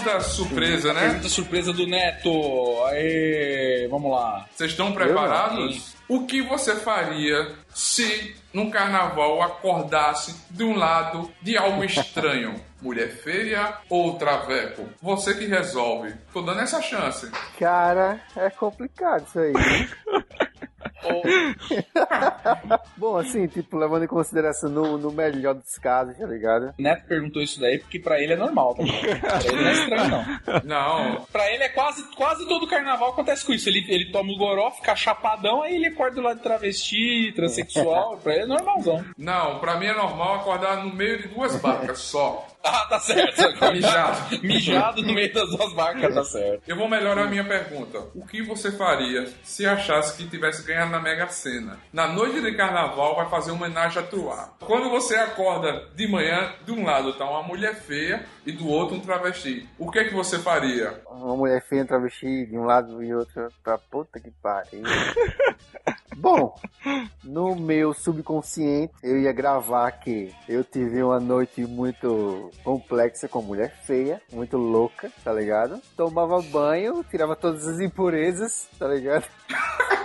[0.00, 1.00] Pergunta surpresa, né?
[1.00, 2.84] Pergunta surpresa do Neto.
[2.86, 4.46] Aê, vamos lá.
[4.54, 5.94] Vocês estão preparados?
[6.08, 12.60] O que você faria se num carnaval acordasse de um lado de algo estranho?
[12.82, 14.88] Mulher feia ou traveco?
[15.02, 16.14] Você que resolve.
[16.32, 17.30] Tô dando essa chance.
[17.58, 19.52] Cara, é complicado isso aí.
[19.52, 19.88] né?
[22.96, 26.74] Bom, assim, tipo, levando em consideração no, no melhor dos casos, tá ligado?
[26.78, 28.74] O Neto perguntou isso daí porque pra ele é normal.
[28.74, 28.82] Tá?
[28.84, 30.24] pra ele não é estranho, não.
[30.64, 33.68] Não, Pra ele é quase, quase todo carnaval acontece com isso.
[33.68, 38.18] Ele, ele toma o goró, fica chapadão, aí ele acorda do lado de travesti, transexual.
[38.18, 39.04] pra ele é normalzão.
[39.16, 42.46] não, pra mim é normal acordar no meio de duas barcas só.
[42.62, 43.42] Ah, tá certo.
[43.72, 44.42] Mijado.
[44.42, 46.62] Mijado no meio das duas barcas, tá certo.
[46.66, 47.98] Eu vou melhorar a minha pergunta.
[48.14, 51.78] O que você faria se achasse que tivesse ganhado na Mega Sena?
[51.92, 54.50] Na noite de carnaval vai fazer uma homenagem a Truá.
[54.60, 58.96] Quando você acorda de manhã, de um lado tá uma mulher feia e do outro
[58.96, 59.68] um travesti.
[59.78, 61.00] O que é que você faria?
[61.06, 64.82] Uma mulher feia, um travesti, de um lado e outro pra puta que pariu.
[66.16, 66.54] Bom,
[67.24, 73.74] no meu subconsciente, eu ia gravar que eu tive uma noite muito complexa com mulher
[73.84, 75.80] feia, muito louca, tá ligado?
[75.96, 79.24] Tomava banho, tirava todas as impurezas, tá ligado?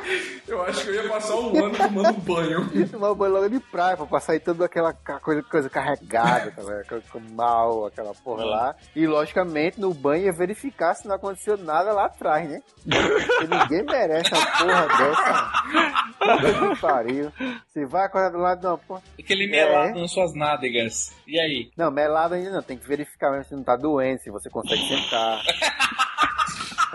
[0.47, 2.69] Eu acho que eu ia passar um ano tomando banho.
[2.75, 6.61] E tomava banho logo de praia, pra passar aí toda aquela coisa, coisa carregada, tá
[6.61, 7.01] ligado?
[7.31, 8.75] Mal, aquela porra lá.
[8.95, 12.61] E, logicamente, no banho ia verificar se não aconteceu nada lá atrás, né?
[12.83, 16.73] Porque ninguém merece uma porra dessa.
[16.73, 17.31] Que pariu.
[17.67, 19.01] Você vai acordar do lado de uma porra.
[19.19, 19.47] Aquele É.
[19.47, 21.11] melado nas suas nádegas.
[21.27, 21.71] E aí?
[21.75, 22.61] Não, melado ainda não.
[22.61, 25.41] Tem que verificar mesmo se não tá doente, se você consegue sentar.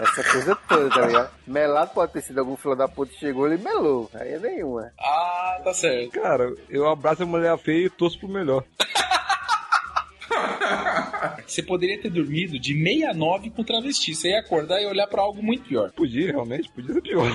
[0.01, 1.31] Essa coisa toda, tá ligado?
[1.47, 4.11] Melado pode ter sido algum filho da puta que chegou e melou.
[4.15, 4.91] Aí é nenhuma.
[4.99, 6.13] Ah, tá certo.
[6.13, 8.65] Cara, eu abraço a mulher feia e torço pro melhor.
[11.47, 14.15] Você poderia ter dormido de 69 com travesti.
[14.15, 15.91] Você ia acordar e olhar pra algo muito pior.
[15.93, 17.31] Podia, realmente, podia ser pior.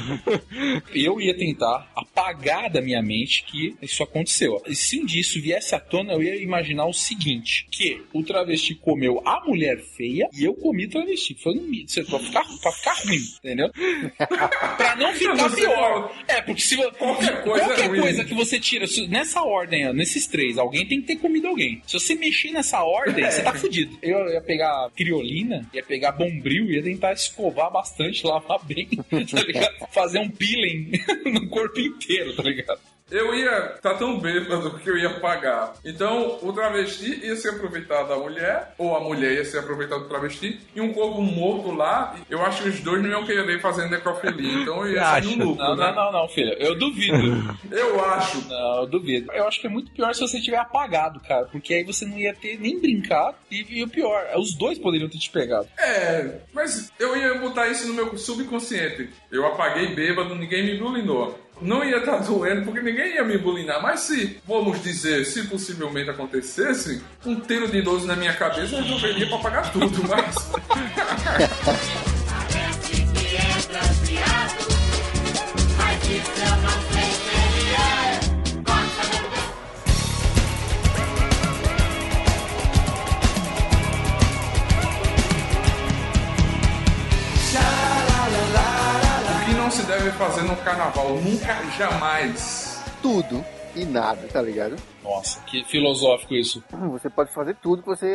[0.94, 4.62] Eu ia tentar apagar da minha mente que isso aconteceu.
[4.68, 8.24] E se um dia isso viesse à tona, eu ia imaginar o seguinte: que o
[8.24, 11.36] travesti comeu a mulher feia e eu comi travesti.
[11.42, 11.94] Foi um mito.
[12.06, 13.70] Pra ficar, pra ficar ruim, entendeu?
[14.78, 16.16] pra não ficar pior.
[16.28, 20.28] É, porque se Qualquer coisa qualquer é coisa que você tira, nessa ordem, ó, nesses
[20.28, 21.82] três, alguém tem que ter comido alguém.
[21.86, 23.75] Se você mexer nessa ordem, você tá fudido.
[24.02, 29.88] Eu ia pegar criolina, ia pegar bombril, ia tentar escovar bastante, lavar bem, tá ligado?
[29.92, 30.92] Fazer um peeling
[31.26, 32.80] no corpo inteiro, tá ligado?
[33.12, 35.74] Eu ia estar tão bêbado que eu ia pagar.
[35.86, 40.08] Então, o travesti ia se aproveitar da mulher, ou a mulher ia se aproveitar do
[40.10, 43.88] travesti, e um corpo morto lá, eu acho que os dois não iam querer fazer
[43.90, 44.62] necrofilia.
[44.62, 45.30] Então, eu ia Acha?
[45.36, 45.94] no lucro, Não, né?
[45.96, 46.54] não, não, não, filho.
[46.54, 47.56] Eu duvido.
[47.72, 48.48] Eu acho.
[48.48, 49.32] Não, eu duvido.
[49.32, 51.46] Eu acho que é muito pior se você tiver apagado, cara.
[51.46, 53.36] Porque aí você não ia ter nem brincado.
[53.52, 55.68] E, e o pior, os dois poderiam ter te pegado.
[55.78, 59.10] É, mas eu ia botar isso no meu subconsciente.
[59.32, 61.38] Eu apaguei bêbado, ninguém me bulinou.
[61.62, 63.82] Não ia estar doendo porque ninguém ia me bulinar.
[63.82, 69.28] Mas se, vamos dizer, se possivelmente acontecesse, um tiro de 12 na minha cabeça resolveria
[69.28, 70.02] pra pagar tudo.
[70.10, 70.60] Mas o
[76.00, 76.20] que
[76.62, 77.15] não
[89.98, 91.16] deve fazer no carnaval?
[91.22, 92.84] Nunca, jamais.
[93.02, 93.44] Tudo.
[93.76, 94.78] e nada, tá ligado?
[95.06, 96.64] Nossa, que filosófico isso.
[96.92, 98.08] Você pode fazer tudo que você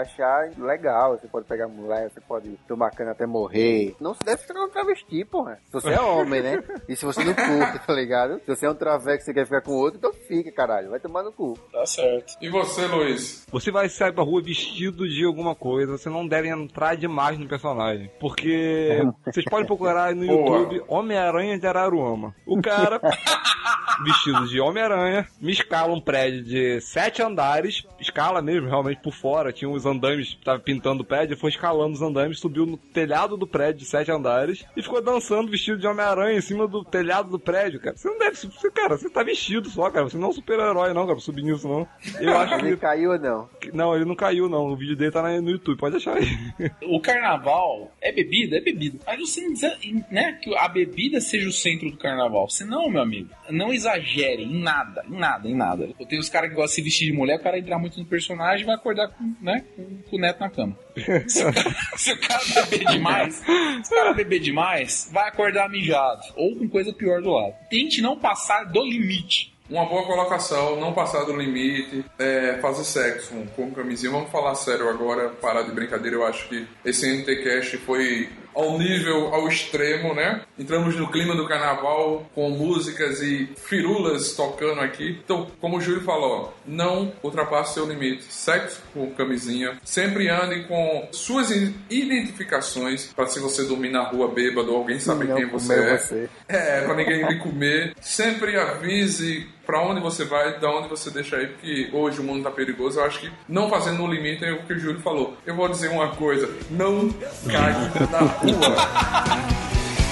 [0.00, 1.18] achar legal.
[1.18, 3.94] Você pode pegar mulher, você pode tomar cana até morrer.
[4.00, 5.58] Não se deve ficar um travesti, porra.
[5.66, 6.62] Se você é homem, né?
[6.88, 8.40] E se você não curte, tá ligado?
[8.40, 10.90] Se você é um traveco e você quer ficar com outro, então fica, caralho.
[10.90, 11.58] Vai tomar no cu.
[11.70, 12.34] Tá certo.
[12.40, 13.46] E você, Luiz?
[13.50, 17.46] Você vai sair pra rua vestido de alguma coisa, você não deve entrar demais no
[17.46, 18.10] personagem.
[18.18, 20.58] Porque vocês podem procurar aí no Boa.
[20.60, 22.34] YouTube Homem-Aranha de Araruama.
[22.46, 23.00] O cara,
[24.04, 29.52] vestido de Homem-Aranha, me escala um prédio de sete andares, escala mesmo, realmente por fora,
[29.52, 33.46] tinha uns andames, tava pintando o prédio, foi escalando os andames, subiu no telhado do
[33.46, 37.38] prédio de sete andares e ficou dançando vestido de Homem-Aranha em cima do telhado do
[37.38, 37.96] prédio, cara.
[37.96, 40.04] Você não deve, você, cara, você tá vestido só, cara.
[40.08, 41.86] Você não é um super-herói, não, cara, pra subir nisso, não.
[42.20, 42.76] Eu acho Ele que.
[42.76, 43.48] caiu ou não?
[43.72, 44.66] Não, ele não caiu, não.
[44.66, 46.28] O vídeo dele tá no YouTube, pode achar aí.
[46.82, 48.56] O carnaval é bebida?
[48.56, 48.98] É bebida.
[49.06, 49.76] Mas você não dizer,
[50.10, 52.48] né, que a bebida seja o centro do carnaval.
[52.48, 55.88] Senão, meu amigo, não exagere em nada, em nada, em nada.
[55.98, 57.98] Eu tenho os caras que gostam de se vestir de mulher, o cara entrar muito
[57.98, 60.78] no personagem e vai acordar com, né, com, com o neto na cama.
[61.26, 65.68] Se o cara, se o cara beber demais, se o cara beber demais, vai acordar
[65.68, 66.22] mijado.
[66.34, 67.54] Ou com coisa pior do lado.
[67.70, 69.54] Tente não passar do limite.
[69.70, 74.10] Uma boa colocação, não passar do limite, é, fazer sexo com camisinha.
[74.10, 76.16] Vamos falar sério agora, parar de brincadeira.
[76.16, 80.42] Eu acho que esse NTCast foi ao nível, ao extremo, né?
[80.58, 85.18] Entramos no clima do carnaval com músicas e firulas tocando aqui.
[85.24, 88.24] Então, como o Júlio falou, não ultrapasse seu limite.
[88.24, 89.78] Sexo com camisinha.
[89.84, 91.50] Sempre ande com suas
[91.90, 95.98] identificações para se você dormir na rua bêbado, alguém sabe Não quem você é.
[95.98, 96.28] você.
[96.48, 97.94] É, pra ninguém lhe comer.
[98.00, 102.42] Sempre avise pra onde você vai, da onde você deixa aí, porque hoje o mundo
[102.42, 102.98] tá perigoso.
[102.98, 105.36] Eu acho que não fazendo no limite é o que o Júlio falou.
[105.44, 107.10] Eu vou dizer uma coisa: não
[107.46, 108.48] cague na rua.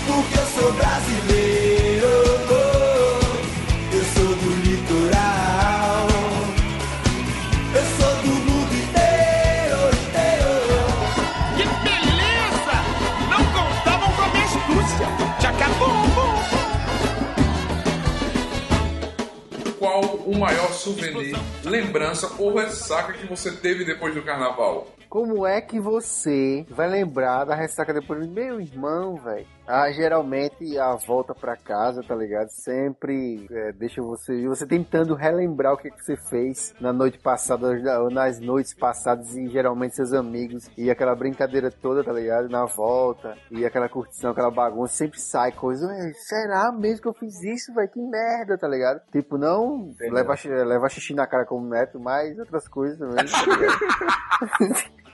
[0.06, 1.75] Porque eu sou brasileiro,
[21.96, 24.95] lembrança ou ressaca que você teve depois do carnaval?
[25.08, 29.46] Como é que você vai lembrar da ressaca depois meu irmão, velho?
[29.66, 32.48] Ah, geralmente a volta pra casa, tá ligado?
[32.50, 34.46] Sempre é, deixa você.
[34.46, 37.68] Você tentando relembrar o que, que você fez na noite passada
[38.00, 40.70] ou nas noites passadas e geralmente seus amigos.
[40.78, 42.48] E aquela brincadeira toda, tá ligado?
[42.48, 43.36] Na volta.
[43.50, 44.94] E aquela curtição, aquela bagunça.
[44.94, 45.86] Sempre sai coisa.
[45.88, 47.88] "Ué, Será mesmo que eu fiz isso, velho?
[47.88, 49.00] Que merda, tá ligado?
[49.10, 50.34] Tipo, não leva,
[50.64, 53.16] leva xixi na cara como neto, mas outras coisas também.
[53.16, 53.36] Tá?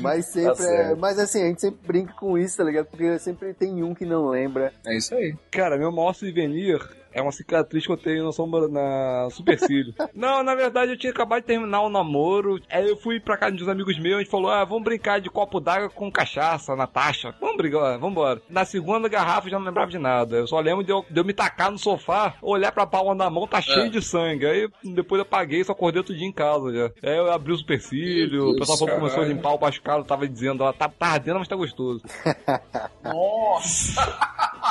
[0.00, 0.98] Mas sempre é, certo.
[0.98, 2.86] Mas assim, a gente sempre brinca com isso, tá ligado?
[2.86, 4.72] Porque sempre tem um que não lembra.
[4.86, 5.34] É isso aí.
[5.50, 6.80] Cara, meu maior souvenir
[7.14, 9.94] é uma cicatriz que eu tenho na sombra, na supercílio.
[10.12, 12.60] não, na verdade eu tinha acabado de terminar o namoro.
[12.68, 15.20] Aí eu fui pra casa de uns amigos meus, a gente falou: ah, vamos brincar
[15.20, 17.34] de copo d'água com cachaça, Natasha.
[17.40, 18.42] Vamos brigar, vamos embora.
[18.50, 20.36] Na segunda garrafa eu já não lembrava de nada.
[20.36, 23.30] Eu só lembro de eu, de eu me tacar no sofá, olhar pra palma da
[23.30, 24.46] mão, tá cheio de sangue.
[24.46, 27.08] Aí depois eu apaguei e só acordei outro dia em casa já.
[27.08, 30.72] Aí eu abri o supercílio, o pessoal começou a limpar o bascalo, tava dizendo: ó,
[30.72, 32.02] tá, tá ardendo, mas tá gostoso.
[33.04, 34.02] Nossa!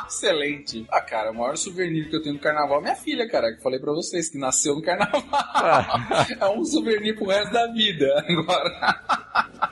[0.08, 0.86] Excelente.
[0.92, 3.62] Ah, cara, o maior souvenir que eu tenho no carnaval é minha filha, cara, que
[3.62, 5.24] falei pra vocês, que nasceu no carnaval.
[6.40, 8.08] é um souvenir pro resto da vida.
[8.28, 9.24] Agora.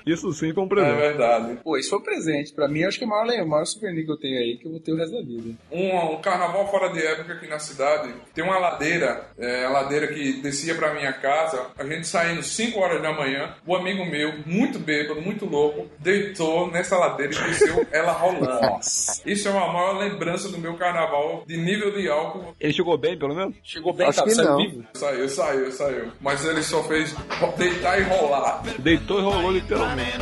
[0.05, 0.95] Isso sim foi um É presente.
[0.97, 1.59] verdade.
[1.63, 2.53] Pô, isso foi um presente.
[2.53, 4.65] Pra mim, acho que é o maior, o maior souvenir que eu tenho aí, que
[4.67, 5.55] eu vou ter o resto da vida.
[5.71, 8.13] Um, um carnaval fora de época aqui na cidade.
[8.33, 11.67] Tem uma ladeira, é, a ladeira que descia pra minha casa.
[11.77, 13.53] A gente saindo 5 horas da manhã.
[13.65, 18.61] O amigo meu, muito bêbado, muito louco, deitou nessa ladeira e desceu ela rolando.
[18.61, 19.21] Nossa.
[19.25, 22.50] Isso é uma maior lembrança do meu carnaval de nível de álcool.
[22.59, 23.55] Ele chegou bem, pelo menos?
[23.63, 24.57] Chegou bem, Acho cara, que saiu não.
[24.57, 24.83] vivo.
[24.93, 26.11] Saiu, saiu, saiu.
[26.19, 27.15] Mas ele só fez
[27.57, 28.63] deitar e rolar.
[28.79, 30.17] Deitou e rolou literalmente.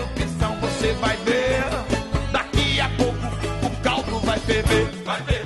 [0.62, 1.60] Você vai ver.
[2.32, 4.86] Daqui a pouco o caldo vai ferver.
[5.04, 5.39] Vai ferver,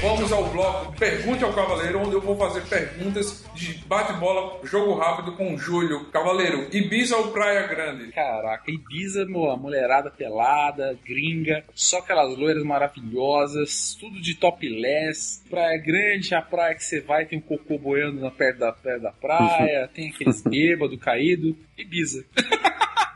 [0.00, 5.32] Vamos ao bloco Pergunte ao Cavaleiro, onde eu vou fazer perguntas de bate-bola, jogo rápido
[5.36, 6.06] com o Júlio.
[6.06, 8.12] Cavaleiro, Ibiza ou Praia Grande?
[8.12, 15.78] Caraca, Ibiza, meu, a mulherada pelada, gringa, só aquelas loiras maravilhosas, tudo de topless, praia
[15.78, 19.12] grande, a praia que você vai, tem um cocô boiando na perto da, perto da
[19.12, 22.24] praia, tem aqueles bêbados caído, Ibiza.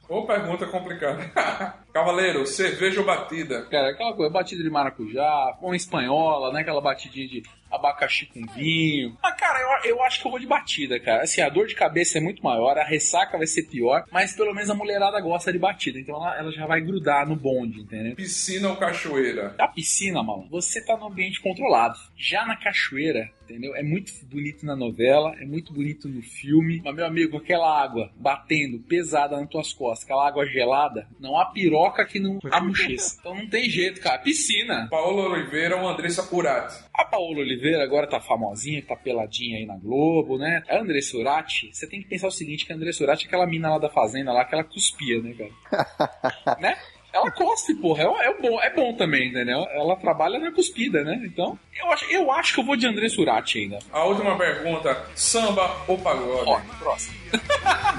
[0.09, 1.78] Ou pergunta complicada.
[1.99, 3.62] Cavaleiro, cerveja ou batida?
[3.62, 6.61] Cara, aquela coisa, batida de maracujá, com espanhola, né?
[6.61, 9.16] Aquela batidinha de abacaxi com vinho.
[9.22, 11.22] Ah, cara, eu, eu acho que eu vou de batida, cara.
[11.24, 14.55] Assim, a dor de cabeça é muito maior, a ressaca vai ser pior, mas pelo
[14.55, 18.14] menos a mulherada gosta de batida, então ela, ela já vai grudar no bonde, entendeu?
[18.14, 19.55] Piscina ou cachoeira?
[19.59, 21.99] A piscina, mano, você tá no ambiente controlado.
[22.16, 23.74] Já na cachoeira, entendeu?
[23.74, 26.80] É muito bonito na novela, é muito bonito no filme.
[26.84, 31.46] Mas, meu amigo, aquela água batendo pesada nas tuas costas, aquela água gelada, não há
[31.46, 33.16] piroca que não amucheça.
[33.20, 34.18] Então não tem jeito, cara.
[34.18, 34.89] Piscina.
[34.91, 36.84] Paola Oliveira ou Andressa Purati?
[36.95, 40.62] A Paola Oliveira agora tá famosinha, tá peladinha aí na Globo, né?
[40.68, 43.47] A Andressa Urati, você tem que pensar o seguinte, que a Andressa Urati é aquela
[43.47, 46.59] mina lá da fazenda lá, que ela cuspia, né, cara?
[46.61, 46.76] né?
[47.12, 48.03] Ela cospe, porra.
[48.03, 49.66] É, é, bom, é bom também, entendeu?
[49.70, 51.20] Ela trabalha na cuspida, né?
[51.24, 53.78] Então, eu acho, eu acho que eu vou de André Surati ainda.
[53.91, 56.45] A última pergunta: samba ou pagode?
[56.45, 57.16] Rock, próximo.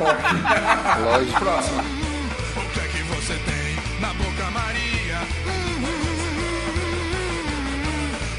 [1.03, 1.39] Lógico.
[1.39, 2.08] Próxima.
[3.99, 5.19] Na boca, Maria?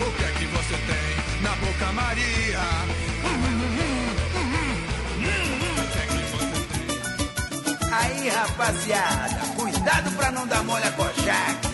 [0.01, 2.61] O que é que você tem na boca, Maria?
[5.59, 6.57] O que é que você
[7.81, 7.93] tem?
[7.93, 11.70] Aí, rapaziada, cuidado pra não dar mole a coxaque.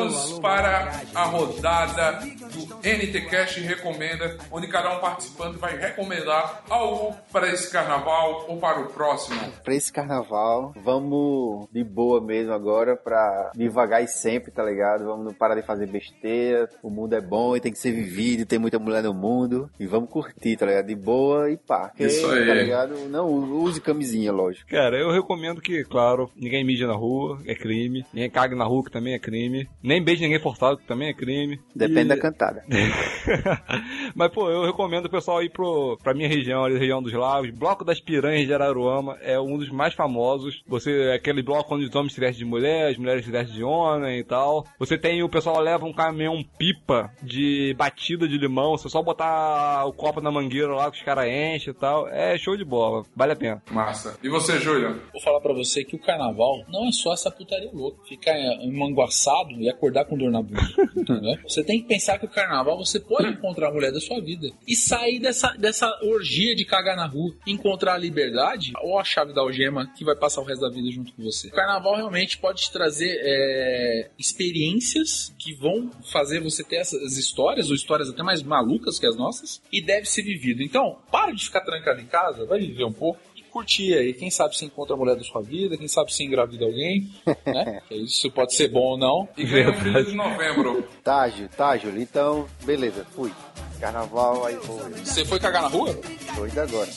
[0.00, 7.14] Vamos para a rodada do NT Cash Recomenda, onde cada um participante vai recomendar algo
[7.30, 9.38] para esse carnaval ou para o próximo.
[9.62, 15.04] Pra esse carnaval, vamos de boa mesmo agora, pra devagar e sempre, tá ligado?
[15.04, 16.68] Vamos não parar de fazer besteira.
[16.82, 19.70] O mundo é bom e tem que ser vivido, tem muita mulher no mundo.
[19.78, 20.86] E vamos curtir, tá ligado?
[20.86, 21.92] De boa e pá.
[21.98, 22.46] Isso aí.
[22.46, 22.94] Tá ligado?
[23.08, 24.70] Não, use camisinha, lógico.
[24.70, 28.04] Cara, eu recomendo que, claro, ninguém mija na rua, é crime.
[28.12, 29.68] Ninguém cague na rua, que também é crime.
[29.90, 31.58] Nem beije ninguém forçado, que também é crime.
[31.74, 32.64] Depende E- da cantada.
[34.14, 37.50] Mas, pô, eu recomendo o pessoal ir pro, pra minha região, ali, região dos lagos.
[37.50, 40.62] Bloco das Piranhas de Araruama é um dos mais famosos.
[40.68, 43.56] Você, é aquele bloco onde os homens se vestem de mulher, as mulheres se vestem
[43.56, 44.64] de homem e tal.
[44.78, 48.78] Você tem, o pessoal leva um caminhão pipa de batida de limão.
[48.78, 52.06] Você só botar o copo na mangueira lá que os caras enchem e tal.
[52.08, 53.60] É show de bola, vale a pena.
[53.72, 54.16] Massa.
[54.22, 55.00] E você, Júlio?
[55.12, 57.98] Vou falar pra você que o carnaval não é só essa putaria louca.
[58.08, 58.34] Ficar
[58.72, 60.60] manguaçado e acordar com dor na bunda.
[60.94, 61.38] entendeu?
[61.48, 64.48] Você tem que pensar que o carnaval você pode encontrar a mulher da sua vida
[64.68, 69.32] e sair dessa, dessa orgia de cagar na rua, encontrar a liberdade ou a chave
[69.32, 71.48] da algema que vai passar o resto da vida junto com você.
[71.48, 77.70] O carnaval realmente pode te trazer é, experiências que vão fazer você ter essas histórias,
[77.70, 80.62] ou histórias até mais malucas que as nossas, e deve ser vivido.
[80.62, 83.20] Então, para de ficar trancado em casa, vai viver um pouco
[83.50, 84.14] e curtir aí.
[84.14, 87.10] Quem sabe você encontra a mulher da sua vida, quem sabe você engravida alguém,
[87.44, 87.82] né?
[87.90, 89.28] Isso pode ser bom ou não.
[89.36, 90.84] E ganha um filho de novembro.
[91.02, 92.00] Tá, Júlio, tá, Júlio.
[92.00, 93.32] Então, beleza, fui.
[93.80, 94.78] Carnaval, aí vou.
[95.02, 95.98] Você foi cagar na rua?
[96.34, 96.88] Tô indo agora.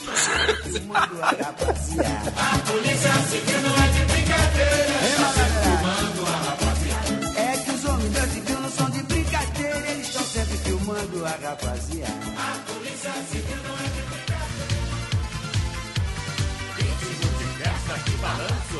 [7.35, 11.29] É que os homens da civil não são de brincadeira, eles estão sempre filmando a
[11.29, 12.32] rapaziada.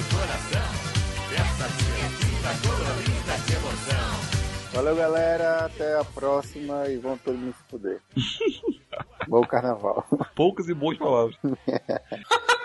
[0.10, 0.70] Coração.
[1.30, 4.34] Festa divertida, colorida de emoção.
[4.74, 5.66] Valeu, galera.
[5.66, 8.02] Até a próxima e vão todo mundo se fuder.
[9.28, 10.06] Bom carnaval.
[10.36, 11.38] Poucas e boas palavras.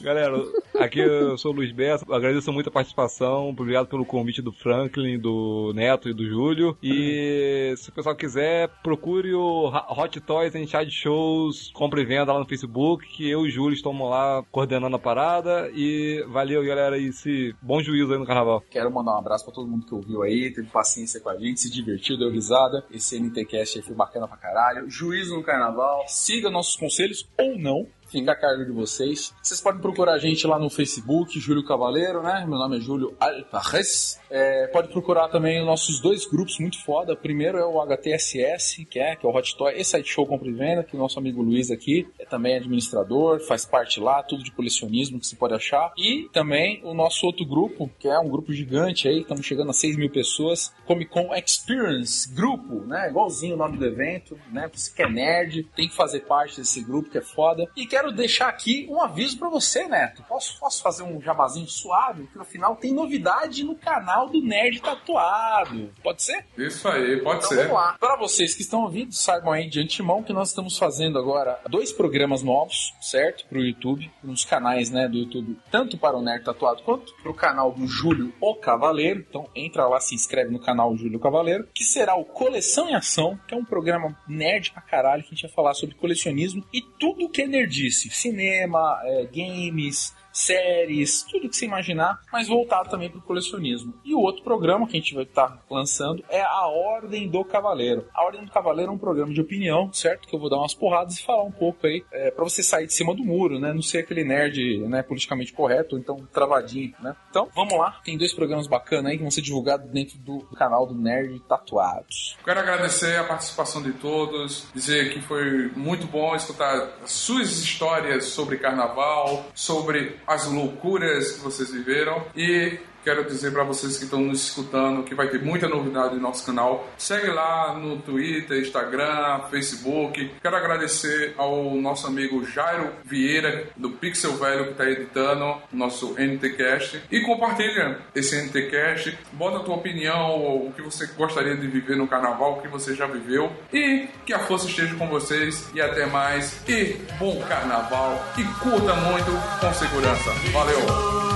[0.00, 0.42] Galera,
[0.78, 5.18] aqui eu sou o Luiz Beto, agradeço muito a participação, obrigado pelo convite do Franklin,
[5.18, 6.76] do Neto e do Júlio.
[6.82, 12.32] E se o pessoal quiser, procure o Hot Toys and Child Shows, compra e venda
[12.32, 15.70] lá no Facebook, que eu e o Júlio estamos lá coordenando a parada.
[15.74, 18.62] E valeu, galera, e se bom juízo aí no carnaval.
[18.70, 21.60] Quero mandar um abraço pra todo mundo que ouviu aí, teve paciência com a gente,
[21.60, 22.84] se divertiu, deu risada.
[22.90, 24.88] Esse NTCast aí foi bacana pra caralho.
[24.90, 27.86] Juízo no carnaval, siga nossos conselhos ou não.
[28.16, 29.34] Fica a cargo de vocês.
[29.42, 32.46] Vocês podem procurar a gente lá no Facebook, Júlio Cavaleiro, né?
[32.48, 34.18] Meu nome é Júlio Alvarez.
[34.30, 37.12] É, pode procurar também os nossos dois grupos muito foda.
[37.12, 40.26] O primeiro é o HTSS, que é, que é o Hot Toy e Site Show
[40.26, 44.22] Compra e Venda, que o nosso amigo Luiz aqui é também administrador, faz parte lá,
[44.22, 45.92] tudo de colecionismo que você pode achar.
[45.98, 49.74] E também o nosso outro grupo, que é um grupo gigante aí, estamos chegando a
[49.74, 53.10] 6 mil pessoas, Comic Con Experience Grupo, né?
[53.10, 54.70] Igualzinho o nome do evento, né?
[54.72, 57.68] Você que é nerd, tem que fazer parte desse grupo que é foda.
[57.76, 60.22] E quero deixar aqui um aviso pra você, Neto.
[60.28, 62.24] Posso, posso fazer um jabazinho suave?
[62.24, 65.92] Porque no final tem novidade no canal do Nerd Tatuado.
[66.02, 66.44] Pode ser?
[66.56, 67.56] Isso aí, pode Então ser.
[67.56, 67.96] vamos lá.
[67.98, 71.92] Para vocês que estão ouvindo, saibam aí de antemão que nós estamos fazendo agora dois
[71.92, 73.46] programas novos, certo?
[73.46, 77.30] Para o YouTube, nos canais né, do YouTube, tanto para o Nerd Tatuado quanto para
[77.30, 79.24] o canal do Júlio O Cavaleiro.
[79.28, 83.38] Então entra lá, se inscreve no canal Júlio Cavaleiro, que será o Coleção em Ação,
[83.46, 86.80] que é um programa nerd pra caralho, que a gente vai falar sobre colecionismo e
[86.82, 87.46] tudo que é
[87.86, 88.10] nerdice.
[88.10, 93.94] Cinema, é, games, séries, tudo que você imaginar, mas voltado também pro colecionismo.
[94.04, 98.06] E o outro programa que a gente vai estar lançando é a Ordem do Cavaleiro.
[98.14, 100.28] A Ordem do Cavaleiro é um programa de opinião, certo?
[100.28, 102.86] Que eu vou dar umas porradas e falar um pouco aí, é, para você sair
[102.86, 103.72] de cima do muro, né?
[103.72, 107.16] Não ser aquele nerd, né, politicamente correto, então travadinho, né?
[107.30, 108.00] Então, vamos lá.
[108.04, 112.36] Tem dois programas bacanas aí que vão ser divulgados dentro do canal do Nerd Tatuados.
[112.44, 118.58] Quero agradecer a participação de todos, dizer que foi muito bom escutar suas histórias sobre
[118.58, 124.48] carnaval, sobre as loucuras que vocês viveram e quero dizer para vocês que estão nos
[124.48, 126.90] escutando que vai ter muita novidade no nosso canal.
[126.98, 130.32] Segue lá no Twitter, Instagram, Facebook.
[130.42, 137.00] Quero agradecer ao nosso amigo Jairo Vieira, do Pixel Velho, que está editando nosso NTCast.
[137.08, 139.16] E compartilha esse NTCast.
[139.34, 142.92] Bota a tua opinião, o que você gostaria de viver no carnaval, o que você
[142.92, 143.52] já viveu.
[143.72, 145.70] E que a força esteja com vocês.
[145.72, 146.60] E até mais.
[146.68, 148.20] E bom carnaval.
[148.36, 149.30] E curta muito
[149.60, 150.30] com segurança.
[150.52, 151.35] Valeu!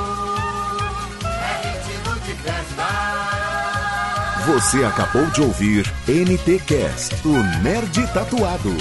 [4.46, 8.74] Você acabou de ouvir NT Cast, o Nerd Tatuado.